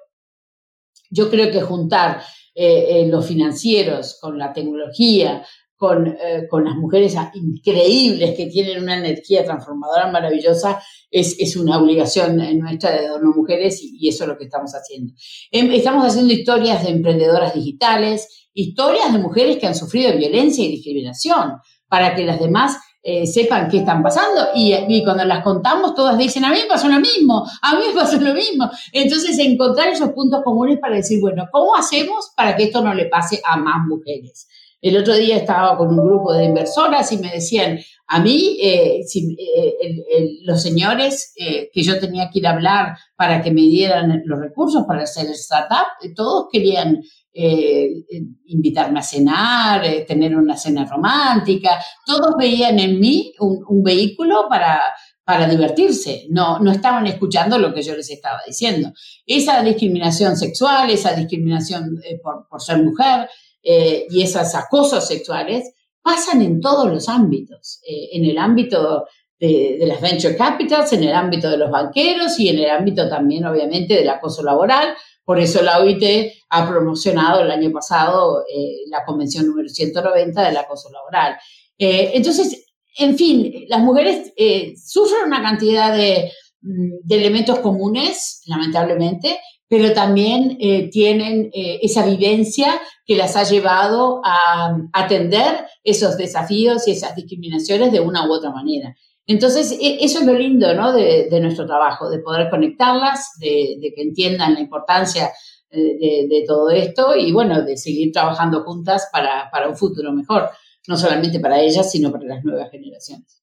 yo 1.12 1.30
creo 1.30 1.52
que 1.52 1.62
juntar 1.62 2.24
eh, 2.56 2.88
eh, 2.90 3.08
los 3.08 3.28
financieros 3.28 4.18
con 4.20 4.40
la 4.40 4.52
tecnología, 4.52 5.46
con, 5.76 6.08
eh, 6.08 6.48
con, 6.50 6.64
las 6.64 6.76
mujeres 6.76 7.16
increíbles 7.34 8.36
que 8.36 8.48
tienen 8.48 8.82
una 8.82 8.98
energía 8.98 9.44
transformadora 9.44 10.12
maravillosa, 10.12 10.82
es, 11.12 11.36
es 11.40 11.56
una 11.56 11.78
obligación 11.78 12.38
nuestra 12.60 12.92
de 12.92 13.08
dos 13.08 13.22
mujeres 13.22 13.82
y, 13.82 13.98
y, 14.00 14.10
eso 14.10 14.24
es 14.24 14.30
lo 14.30 14.38
que 14.38 14.46
estamos 14.46 14.72
haciendo. 14.74 15.14
Em, 15.52 15.72
estamos 15.72 16.06
haciendo 16.06 16.34
historias 16.34 16.84
de 16.84 16.92
emprendedoras 16.92 17.54
digitales, 17.54 18.50
historias 18.54 19.12
de 19.12 19.20
mujeres 19.20 19.58
que 19.58 19.68
han 19.68 19.76
sufrido 19.76 20.18
violencia 20.18 20.64
y 20.64 20.72
discriminación, 20.72 21.54
para 21.88 22.16
que 22.16 22.26
las 22.26 22.40
demás 22.40 22.78
eh, 23.08 23.28
sepan 23.28 23.70
qué 23.70 23.78
están 23.78 24.02
pasando. 24.02 24.48
Y, 24.56 24.74
y, 24.74 25.04
cuando 25.04 25.24
las 25.26 25.44
contamos, 25.44 25.94
todas 25.94 26.18
dicen, 26.18 26.44
a 26.44 26.50
mí 26.50 26.58
me 26.64 26.68
pasó 26.68 26.88
lo 26.88 27.00
mismo, 27.00 27.46
a 27.62 27.76
mí 27.76 27.84
me 27.88 27.94
pasó 27.94 28.20
lo 28.20 28.34
mismo. 28.34 28.68
Entonces, 28.92 29.38
encontrar 29.38 29.90
esos 29.90 30.10
puntos 30.10 30.42
comunes 30.44 30.80
para 30.80 30.96
decir, 30.96 31.22
bueno, 31.22 31.46
¿cómo 31.52 31.76
hacemos 31.76 32.32
para 32.36 32.56
que 32.56 32.64
esto 32.64 32.82
no 32.82 32.96
le 32.96 33.06
pase 33.06 33.40
a 33.48 33.58
más 33.58 33.86
mujeres? 33.88 34.48
El 34.86 34.98
otro 34.98 35.16
día 35.16 35.38
estaba 35.38 35.78
con 35.78 35.90
un 35.90 36.06
grupo 36.06 36.34
de 36.34 36.46
inversoras 36.46 37.12
y 37.12 37.18
me 37.18 37.32
decían, 37.32 37.80
a 38.08 38.20
mí, 38.20 38.58
eh, 38.62 39.02
eh, 39.02 40.38
los 40.44 40.62
señores 40.62 41.34
que 41.36 41.82
yo 41.82 42.00
tenía 42.00 42.30
que 42.30 42.40
ir 42.40 42.48
a 42.48 42.52
hablar 42.52 42.96
para 43.16 43.42
que 43.42 43.52
me 43.52 43.62
dieran 43.62 44.22
los 44.26 44.40
recursos 44.40 44.84
para 44.88 45.04
hacer 45.04 45.26
el 45.26 45.34
startup, 45.34 45.88
todos 46.16 46.48
querían 46.52 47.02
eh, 47.38 48.06
invitarme 48.46 49.00
a 49.00 49.04
cenar, 49.04 49.84
eh, 49.84 50.06
tener 50.08 50.38
una 50.38 50.56
cena 50.56 50.86
romántica. 50.86 51.72
Todos 52.06 52.36
veían 52.40 52.80
en 52.80 52.98
mí 52.98 53.34
un, 53.40 53.84
vehículo 53.84 54.46
para, 54.48 54.82
para 55.26 55.46
divertirse, 55.46 56.28
no, 56.30 56.60
no 56.60 56.72
estaban 56.72 57.06
escuchando 57.08 57.58
lo 57.58 57.74
que 57.74 57.82
yo 57.82 57.94
les 57.94 58.10
estaba 58.10 58.40
diciendo. 58.48 58.94
Esa 59.26 59.62
discriminación 59.64 60.38
sexual, 60.38 60.90
esa 60.90 61.14
discriminación 61.14 62.00
eh, 62.06 62.22
por, 62.24 62.48
por, 62.48 62.62
ser 62.62 62.82
mujer 62.82 63.28
y 63.66 64.22
esos 64.22 64.54
acosos 64.54 65.08
sexuales 65.08 65.74
pasan 66.02 66.44
en 66.44 66.62
todos 66.62 66.88
los 66.92 67.10
ámbitos, 67.10 67.82
en 67.84 68.26
el 68.26 68.38
ámbito 68.38 69.06
de, 69.40 69.86
las 69.86 70.02
venture 70.02 70.36
capitals, 70.36 70.94
en 70.94 71.04
el 71.04 71.14
ámbito 71.14 71.50
de 71.50 71.58
los 71.58 71.70
banqueros 71.70 72.40
y 72.40 72.50
en 72.50 72.60
el 72.60 72.70
ámbito 72.70 73.10
también, 73.10 73.46
obviamente, 73.46 73.96
del 73.96 74.10
acoso 74.10 74.44
laboral. 74.44 74.96
Por 75.24 75.40
eso 75.40 75.62
la 75.62 75.80
OIT 75.80 76.32
ha 76.50 76.70
promocionado 76.70 77.42
el 77.42 77.52
año 77.52 77.72
pasado 77.72 78.44
eh, 78.48 78.88
la 78.88 79.04
Convención 79.04 79.48
número 79.48 79.68
190 79.68 80.44
del 80.44 80.58
acoso 80.58 80.90
laboral. 80.92 81.36
Eh, 81.78 82.12
entonces, 82.14 82.66
en 82.98 83.18
fin, 83.18 83.66
las 83.68 83.82
mujeres 83.82 84.32
eh, 84.38 84.76
sufren 84.78 85.26
una 85.26 85.42
cantidad 85.42 85.96
de, 85.96 86.32
mm, 86.62 87.00
de, 87.04 87.16
elementos 87.16 87.60
comunes, 87.60 88.42
lamentablemente, 88.46 89.40
pero 89.68 89.94
también 89.94 90.58
tienen 90.92 91.50
esa 91.54 92.06
vivencia 92.06 92.80
que 93.06 93.16
las 93.16 93.36
ha 93.36 93.44
llevado 93.44 94.22
a 94.24 94.78
atender 94.94 95.66
esos 95.84 96.18
desafíos 96.18 96.88
y 96.88 96.92
esas 96.92 97.16
discriminaciones 97.16 97.92
de 97.92 98.00
una 98.00 98.28
u 98.28 98.34
otra 98.34 98.52
manera. 98.52 98.96
Entonces, 99.28 99.72
e, 99.82 100.04
eso 100.04 100.20
es 100.20 100.26
lo 100.26 100.34
lindo 100.34 100.74
¿no? 100.74 100.94
de, 100.94 101.40
nuestro 101.42 101.66
trabajo, 101.66 102.10
de 102.10 102.20
poder 102.20 102.50
conectarlas, 102.50 103.32
de, 103.40 103.92
que 103.96 104.02
entiendan 104.02 104.54
la 104.54 104.60
importancia 104.60 105.32
eh, 105.72 106.28
de, 106.28 106.44
todo 106.48 106.70
esto 106.70 107.16
y, 107.16 107.32
bueno, 107.32 107.64
de 107.64 107.78
seguir 107.78 108.12
trabajando 108.12 108.64
juntas 108.64 109.10
para, 109.12 109.50
un 109.68 109.76
futuro 109.76 110.12
mejor, 110.14 110.50
no 110.88 110.98
solamente 110.98 111.40
para 111.40 111.60
ellas, 111.60 111.92
sino 111.92 112.12
para 112.12 112.26
las 112.26 112.44
nuevas 112.44 112.70
generaciones. 112.70 113.42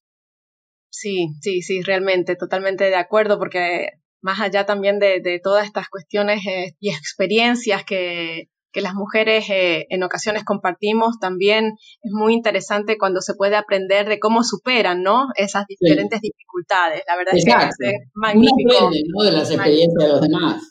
Sí, 0.89 1.29
sí, 1.41 1.61
sí, 1.61 1.81
realmente, 1.81 2.35
totalmente 2.35 2.85
de 2.85 2.95
acuerdo, 2.95 3.37
porque 3.37 3.89
más 4.23 4.39
allá 4.39 4.65
también 4.65 4.99
de, 4.99 5.39
todas 5.43 5.65
estas 5.65 5.89
cuestiones 5.89 6.45
eh, 6.47 6.75
y 6.79 6.89
experiencias 6.89 7.83
que, 7.83 8.47
que 8.71 8.81
las 8.81 8.95
mujeres 8.95 9.49
eh, 9.49 9.85
en 9.89 10.01
ocasiones 10.01 10.45
compartimos, 10.45 11.19
también 11.19 11.73
es 12.01 12.11
muy 12.11 12.33
interesante 12.33 12.97
cuando 12.97 13.21
se 13.21 13.35
puede 13.35 13.57
aprender 13.57 14.07
de 14.07 14.19
cómo 14.19 14.43
superan, 14.43 15.03
¿no? 15.03 15.27
Esas 15.35 15.65
diferentes 15.67 16.21
dificultades. 16.21 17.03
La 17.07 17.17
verdad 17.17 17.35
es 17.35 17.45
que 17.45 17.51
es 17.51 17.95
magnífico. 18.13 18.89
¿no? 19.13 19.23
De 19.23 19.31
las 19.31 19.51
experiencias 19.51 20.03
de 20.03 20.07
los 20.07 20.21
demás. 20.21 20.69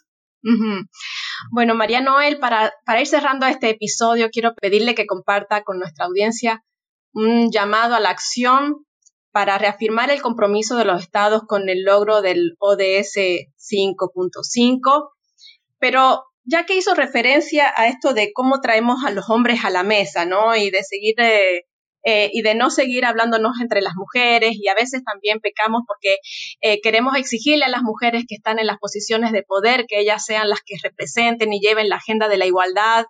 Bueno, 1.53 1.74
María 1.74 2.00
Noel, 2.00 2.38
para, 2.38 2.72
para 2.84 3.00
ir 3.00 3.07
cerrando 3.07 3.46
este 3.46 3.70
episodio, 3.70 4.30
quiero 4.30 4.55
pedirle 4.55 4.94
que 4.94 5.07
comparta 5.07 5.62
con 5.62 5.78
nuestra 5.78 6.07
audiencia 6.07 6.64
un 7.12 7.53
llamado 7.53 7.94
a 7.94 8.00
la 8.00 8.11
acción 8.11 8.84
para 9.33 9.59
reafirmar 9.59 10.11
el 10.11 10.22
compromiso 10.22 10.76
de 10.76 10.85
los 10.85 11.03
estados 11.03 11.43
con 11.47 11.68
el 11.68 11.83
logro 11.85 12.22
del 12.22 12.55
ODS 12.59 13.16
5.5, 13.57 15.11
pero 15.78 16.24
ya 16.45 16.66
que 16.66 16.76
hizo 16.76 16.95
referencia 16.95 17.72
a 17.76 17.89
esto 17.89 18.14
de 18.14 18.33
cómo 18.33 18.61
traemos 18.61 19.05
a 19.05 19.11
los 19.11 19.30
hombres 19.30 19.64
a 19.64 19.70
la 19.70 19.83
mesa, 19.83 20.24
¿no? 20.26 20.55
Y 20.57 20.70
de 20.70 20.83
seguir 20.83 21.14
eh, 21.18 21.64
eh, 22.05 22.30
y 22.33 22.43
de 22.43 22.57
no 22.57 22.70
seguir 22.70 23.05
hablándonos 23.05 23.61
entre 23.61 23.80
las 23.80 23.95
mujeres 23.95 24.53
y 24.55 24.66
a 24.68 24.74
veces 24.74 25.05
también 25.05 25.39
pecamos 25.39 25.83
porque 25.87 26.16
eh, 26.61 26.80
queremos 26.80 27.16
exigirle 27.16 27.64
a 27.64 27.68
las 27.68 27.83
mujeres 27.83 28.24
que 28.26 28.35
están 28.35 28.59
en 28.59 28.66
las 28.66 28.78
posiciones 28.78 29.30
de 29.30 29.45
poder 29.45 29.87
que 29.87 30.01
ellas 30.01 30.24
sean 30.24 30.49
las 30.49 30.62
que 30.66 30.74
representen 30.83 31.53
y 31.53 31.61
lleven 31.61 31.89
la 31.89 31.97
agenda 31.97 32.28
de 32.28 32.39
la 32.39 32.47
igualdad 32.47 33.05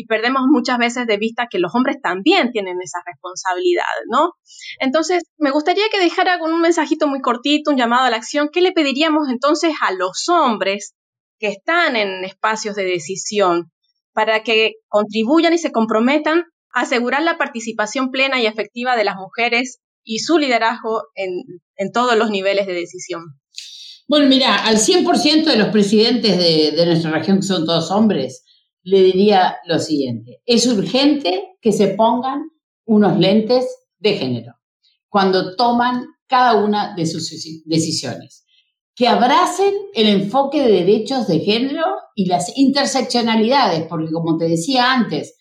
y 0.00 0.06
perdemos 0.06 0.44
muchas 0.48 0.78
veces 0.78 1.06
de 1.06 1.18
vista 1.18 1.46
que 1.50 1.58
los 1.58 1.74
hombres 1.74 1.98
también 2.02 2.52
tienen 2.52 2.78
esa 2.82 3.00
responsabilidad, 3.04 3.84
¿no? 4.10 4.32
Entonces, 4.78 5.24
me 5.36 5.50
gustaría 5.50 5.84
que 5.92 6.00
dejara 6.00 6.38
con 6.38 6.54
un 6.54 6.62
mensajito 6.62 7.06
muy 7.06 7.20
cortito, 7.20 7.70
un 7.70 7.76
llamado 7.76 8.06
a 8.06 8.10
la 8.10 8.16
acción. 8.16 8.48
¿Qué 8.50 8.62
le 8.62 8.72
pediríamos 8.72 9.28
entonces 9.28 9.74
a 9.82 9.92
los 9.92 10.26
hombres 10.30 10.94
que 11.38 11.48
están 11.48 11.96
en 11.96 12.24
espacios 12.24 12.76
de 12.76 12.84
decisión 12.84 13.70
para 14.14 14.42
que 14.42 14.72
contribuyan 14.88 15.52
y 15.52 15.58
se 15.58 15.70
comprometan 15.70 16.44
a 16.72 16.80
asegurar 16.80 17.22
la 17.22 17.36
participación 17.36 18.10
plena 18.10 18.40
y 18.40 18.46
efectiva 18.46 18.96
de 18.96 19.04
las 19.04 19.16
mujeres 19.16 19.80
y 20.02 20.20
su 20.20 20.38
liderazgo 20.38 21.02
en, 21.14 21.92
todos 21.92 22.16
los 22.16 22.30
niveles 22.30 22.66
de 22.66 22.72
decisión. 22.72 23.20
Bueno, 24.08 24.28
mira, 24.28 24.64
al 24.64 24.78
100% 24.78 25.44
de 25.44 25.56
los 25.56 25.68
presidentes 25.68 26.38
de, 26.38 26.70
de 26.70 26.86
nuestra 26.86 27.10
región, 27.10 27.36
que 27.36 27.42
son 27.42 27.66
todos 27.66 27.90
hombres, 27.90 28.44
le 28.82 29.02
diría 29.02 29.56
lo 29.66 29.78
siguiente, 29.78 30.40
es 30.46 30.66
urgente 30.66 31.56
que 31.60 31.72
se 31.72 31.88
pongan 31.88 32.50
unos 32.86 33.18
lentes 33.18 33.66
de 33.98 34.14
género 34.14 34.54
cuando 35.08 35.56
toman 35.56 36.06
cada 36.26 36.62
una 36.64 36.94
de 36.94 37.06
sus 37.06 37.30
decisiones 37.64 38.44
que 39.00 39.08
abracen 39.08 39.72
el 39.94 40.08
enfoque 40.08 40.62
de 40.62 40.72
derechos 40.72 41.26
de 41.26 41.40
género 41.40 41.84
y 42.14 42.26
las 42.26 42.56
interseccionalidades, 42.58 43.86
porque 43.88 44.12
como 44.12 44.36
te 44.36 44.46
decía 44.46 44.92
antes, 44.92 45.36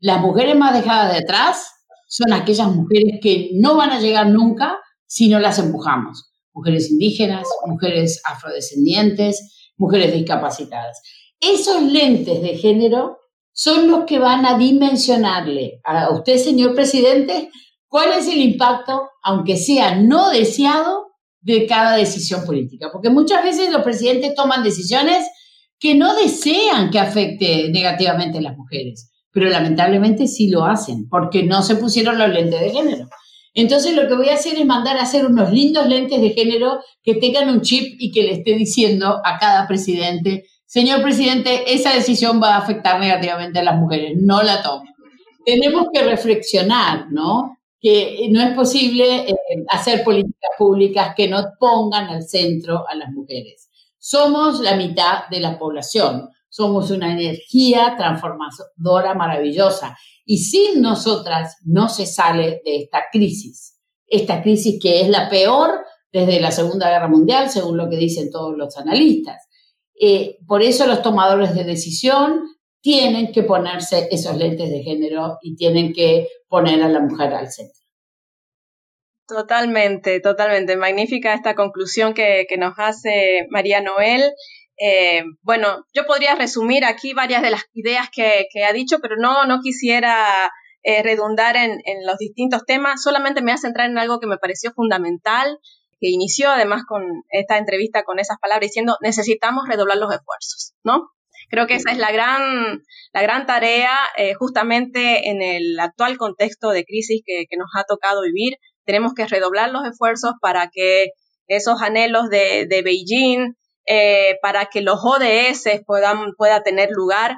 las 0.00 0.20
mujeres 0.20 0.56
más 0.56 0.74
dejadas 0.74 1.12
de 1.12 1.18
atrás 1.18 1.64
son 2.08 2.32
aquellas 2.32 2.74
mujeres 2.74 3.20
que 3.22 3.50
no 3.54 3.76
van 3.76 3.90
a 3.90 4.00
llegar 4.00 4.26
nunca 4.26 4.78
si 5.06 5.28
no 5.28 5.38
las 5.38 5.60
empujamos. 5.60 6.32
Mujeres 6.52 6.90
indígenas, 6.90 7.46
mujeres 7.66 8.20
afrodescendientes, 8.24 9.70
mujeres 9.76 10.12
discapacitadas. 10.12 11.00
Esos 11.52 11.82
lentes 11.82 12.40
de 12.42 12.56
género 12.56 13.18
son 13.52 13.88
los 13.88 14.04
que 14.04 14.18
van 14.18 14.46
a 14.46 14.58
dimensionarle 14.58 15.80
a 15.84 16.10
usted, 16.10 16.38
señor 16.38 16.74
presidente, 16.74 17.50
cuál 17.86 18.12
es 18.12 18.26
el 18.28 18.40
impacto, 18.40 19.08
aunque 19.22 19.56
sea 19.56 19.96
no 19.96 20.30
deseado, 20.30 21.04
de 21.44 21.66
cada 21.66 21.96
decisión 21.96 22.44
política, 22.46 22.88
porque 22.90 23.10
muchas 23.10 23.44
veces 23.44 23.70
los 23.70 23.82
presidentes 23.82 24.34
toman 24.34 24.62
decisiones 24.62 25.26
que 25.78 25.94
no 25.94 26.14
desean 26.14 26.90
que 26.90 26.98
afecte 26.98 27.68
negativamente 27.68 28.38
a 28.38 28.40
las 28.40 28.56
mujeres, 28.56 29.10
pero 29.30 29.50
lamentablemente 29.50 30.26
sí 30.26 30.48
lo 30.48 30.64
hacen, 30.64 31.06
porque 31.10 31.42
no 31.42 31.62
se 31.62 31.76
pusieron 31.76 32.16
los 32.16 32.30
lentes 32.30 32.60
de 32.60 32.70
género. 32.70 33.08
Entonces 33.52 33.94
lo 33.94 34.08
que 34.08 34.16
voy 34.16 34.30
a 34.30 34.34
hacer 34.34 34.58
es 34.58 34.64
mandar 34.64 34.96
a 34.96 35.02
hacer 35.02 35.26
unos 35.26 35.52
lindos 35.52 35.86
lentes 35.86 36.20
de 36.20 36.30
género 36.30 36.80
que 37.02 37.16
tengan 37.16 37.50
un 37.50 37.60
chip 37.60 37.94
y 37.98 38.10
que 38.10 38.22
le 38.22 38.32
esté 38.32 38.54
diciendo 38.54 39.20
a 39.22 39.38
cada 39.38 39.68
presidente, 39.68 40.46
señor 40.66 41.02
presidente, 41.02 41.72
esa 41.72 41.94
decisión 41.94 42.42
va 42.42 42.54
a 42.54 42.58
afectar 42.58 42.98
negativamente 43.00 43.58
a 43.58 43.64
las 43.64 43.76
mujeres, 43.76 44.12
no 44.20 44.42
la 44.42 44.62
tomen. 44.62 44.92
Tenemos 45.44 45.88
que 45.92 46.02
reflexionar, 46.02 47.06
¿no? 47.10 47.58
que 47.84 48.28
no 48.30 48.40
es 48.40 48.54
posible 48.54 49.28
eh, 49.28 49.36
hacer 49.68 50.02
políticas 50.02 50.52
públicas 50.56 51.14
que 51.14 51.28
no 51.28 51.44
pongan 51.60 52.08
al 52.08 52.22
centro 52.22 52.82
a 52.88 52.94
las 52.94 53.10
mujeres. 53.10 53.68
Somos 53.98 54.60
la 54.60 54.74
mitad 54.74 55.28
de 55.30 55.40
la 55.40 55.58
población, 55.58 56.30
somos 56.48 56.90
una 56.90 57.12
energía 57.12 57.94
transformadora 57.98 59.12
maravillosa 59.12 59.98
y 60.24 60.38
sin 60.38 60.80
nosotras 60.80 61.58
no 61.66 61.90
se 61.90 62.06
sale 62.06 62.62
de 62.64 62.76
esta 62.84 63.02
crisis. 63.12 63.78
Esta 64.06 64.42
crisis 64.42 64.78
que 64.80 65.02
es 65.02 65.10
la 65.10 65.28
peor 65.28 65.84
desde 66.10 66.40
la 66.40 66.52
Segunda 66.52 66.88
Guerra 66.88 67.08
Mundial, 67.08 67.50
según 67.50 67.76
lo 67.76 67.90
que 67.90 67.98
dicen 67.98 68.30
todos 68.30 68.56
los 68.56 68.78
analistas. 68.78 69.46
Eh, 70.00 70.38
por 70.46 70.62
eso 70.62 70.86
los 70.86 71.02
tomadores 71.02 71.54
de 71.54 71.64
decisión 71.64 72.42
tienen 72.80 73.32
que 73.32 73.42
ponerse 73.42 74.08
esos 74.10 74.36
lentes 74.36 74.70
de 74.70 74.82
género 74.82 75.38
y 75.40 75.56
tienen 75.56 75.92
que 75.92 76.28
poner 76.48 76.82
a 76.82 76.88
la 76.88 77.00
mujer 77.00 77.32
al 77.32 77.50
centro. 77.50 77.84
Totalmente, 79.26 80.20
totalmente. 80.20 80.76
Magnífica 80.76 81.32
esta 81.32 81.54
conclusión 81.54 82.12
que, 82.12 82.46
nos 82.58 82.74
hace 82.76 83.46
María 83.48 83.80
Noel. 83.80 84.22
Eh, 84.76 85.22
bueno, 85.40 85.86
yo 85.94 86.04
podría 86.04 86.34
resumir 86.34 86.84
aquí 86.84 87.14
varias 87.14 87.40
de 87.40 87.50
las 87.50 87.62
ideas 87.72 88.10
que, 88.12 88.46
ha 88.68 88.72
dicho, 88.72 88.98
pero 89.00 89.16
no, 89.16 89.60
quisiera 89.62 90.52
eh, 90.82 91.02
redundar 91.02 91.56
en, 91.56 91.80
en, 91.86 92.04
los 92.04 92.18
distintos 92.18 92.66
temas, 92.66 93.02
solamente 93.02 93.40
me 93.40 93.52
voy 93.52 93.54
a 93.54 93.58
centrar 93.58 93.88
en 93.88 93.96
algo 93.96 94.20
que 94.20 94.26
me 94.26 94.36
pareció 94.36 94.72
fundamental, 94.72 95.58
que 96.00 96.08
inició 96.10 96.50
además 96.50 96.82
con 96.86 97.04
esta 97.30 97.58
entrevista 97.58 98.02
con 98.02 98.18
esas 98.18 98.38
palabras 98.40 98.68
diciendo 98.68 98.96
necesitamos 99.00 99.64
redoblar 99.68 99.98
los 99.98 100.12
esfuerzos, 100.12 100.74
¿no? 100.84 101.10
Creo 101.50 101.66
que 101.66 101.74
esa 101.74 101.92
es 101.92 101.98
la 101.98 102.10
gran, 102.10 102.82
la 103.12 103.22
gran 103.22 103.46
tarea 103.46 103.96
eh, 104.16 104.34
justamente 104.34 105.28
en 105.28 105.42
el 105.42 105.78
actual 105.78 106.16
contexto 106.16 106.70
de 106.70 106.84
crisis 106.84 107.22
que, 107.24 107.44
nos 107.56 107.68
ha 107.76 107.84
tocado 107.84 108.22
vivir. 108.22 108.54
Tenemos 108.84 109.14
que 109.14 109.26
redoblar 109.26 109.70
los 109.70 109.86
esfuerzos 109.86 110.32
para 110.40 110.68
que 110.72 111.08
esos 111.46 111.82
anhelos 111.82 112.28
de, 112.30 112.66
Beijing, 112.84 113.54
eh, 113.86 114.36
para 114.42 114.66
que 114.66 114.80
los 114.80 115.00
ODS 115.02 115.82
puedan 115.86 116.32
pueda 116.36 116.62
tener 116.62 116.88
lugar 116.90 117.36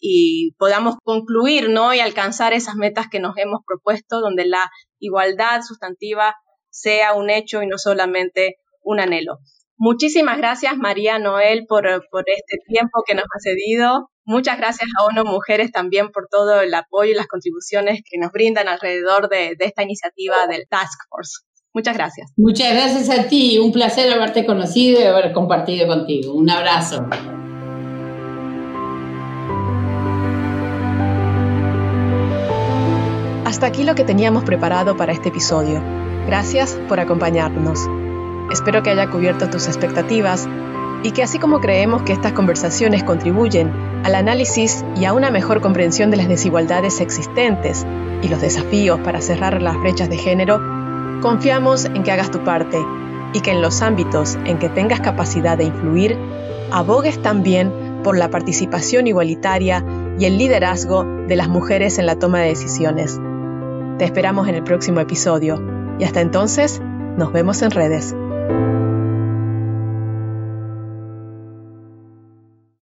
y 0.00 0.52
podamos 0.58 0.96
concluir 1.02 1.70
¿no? 1.70 1.92
y 1.92 2.00
alcanzar 2.00 2.52
esas 2.52 2.76
metas 2.76 3.08
que 3.10 3.18
nos 3.18 3.36
hemos 3.36 3.60
propuesto, 3.66 4.20
donde 4.20 4.46
la 4.46 4.70
igualdad 5.00 5.62
sustantiva 5.66 6.36
sea 6.70 7.14
un 7.14 7.30
hecho 7.30 7.62
y 7.62 7.66
no 7.66 7.78
solamente 7.78 8.56
un 8.82 9.00
anhelo. 9.00 9.38
Muchísimas 9.80 10.38
gracias, 10.38 10.76
María 10.76 11.20
Noel, 11.20 11.64
por, 11.68 11.86
este 11.86 12.58
tiempo 12.66 13.04
que 13.06 13.14
nos 13.14 13.24
ha 13.24 13.38
cedido. 13.40 14.10
Muchas 14.24 14.58
gracias 14.58 14.90
a 14.98 15.04
ONU 15.04 15.24
Mujeres 15.24 15.70
también 15.70 16.10
por 16.10 16.26
todo 16.28 16.60
el 16.60 16.74
apoyo 16.74 17.12
y 17.12 17.14
las 17.14 17.28
contribuciones 17.28 18.00
que 18.04 18.18
nos 18.18 18.32
brindan 18.32 18.66
alrededor 18.66 19.28
de, 19.28 19.56
esta 19.60 19.84
iniciativa 19.84 20.48
del 20.48 20.66
Task 20.68 21.00
Force. 21.08 21.42
Muchas 21.72 21.96
gracias. 21.96 22.32
Muchas 22.36 22.72
gracias 22.72 23.08
a 23.08 23.28
ti. 23.28 23.58
Un 23.60 23.70
placer 23.70 24.12
haberte 24.12 24.44
conocido 24.44 25.00
y 25.00 25.04
haber 25.04 25.32
compartido 25.32 25.86
contigo. 25.86 26.34
Un 26.34 26.50
abrazo. 26.50 27.06
Hasta 33.44 33.66
aquí 33.66 33.84
lo 33.84 33.94
que 33.94 34.02
teníamos 34.02 34.42
preparado 34.42 34.96
para 34.96 35.12
este 35.12 35.28
episodio. 35.28 36.07
Gracias 36.28 36.78
por 36.88 37.00
acompañarnos. 37.00 37.88
Espero 38.52 38.82
que 38.82 38.90
haya 38.90 39.08
cubierto 39.08 39.48
tus 39.48 39.66
expectativas 39.66 40.46
y 41.02 41.12
que 41.12 41.22
así 41.22 41.38
como 41.38 41.58
creemos 41.58 42.02
que 42.02 42.12
estas 42.12 42.32
conversaciones 42.32 43.02
contribuyen 43.02 43.72
al 44.04 44.14
análisis 44.14 44.84
y 44.94 45.06
a 45.06 45.14
una 45.14 45.30
mejor 45.30 45.62
comprensión 45.62 46.10
de 46.10 46.18
las 46.18 46.28
desigualdades 46.28 47.00
existentes 47.00 47.86
y 48.20 48.28
los 48.28 48.42
desafíos 48.42 49.00
para 49.00 49.22
cerrar 49.22 49.62
las 49.62 49.78
brechas 49.78 50.10
de 50.10 50.18
género, 50.18 50.60
confiamos 51.22 51.86
en 51.86 52.02
que 52.02 52.12
hagas 52.12 52.30
tu 52.30 52.44
parte 52.44 52.76
y 53.32 53.40
que 53.40 53.52
en 53.52 53.62
los 53.62 53.80
ámbitos 53.80 54.36
en 54.44 54.58
que 54.58 54.68
tengas 54.68 55.00
capacidad 55.00 55.56
de 55.56 55.64
influir, 55.64 56.18
abogues 56.70 57.22
también 57.22 57.72
por 58.04 58.18
la 58.18 58.28
participación 58.28 59.06
igualitaria 59.06 59.82
y 60.18 60.26
el 60.26 60.36
liderazgo 60.36 61.04
de 61.26 61.36
las 61.36 61.48
mujeres 61.48 61.98
en 61.98 62.04
la 62.04 62.18
toma 62.18 62.40
de 62.40 62.48
decisiones. 62.48 63.18
Te 63.96 64.04
esperamos 64.04 64.46
en 64.46 64.56
el 64.56 64.62
próximo 64.62 65.00
episodio 65.00 65.77
y 65.98 66.04
hasta 66.04 66.20
entonces, 66.20 66.80
nos 67.16 67.32
vemos 67.32 67.62
en 67.62 67.70
redes. 67.70 68.14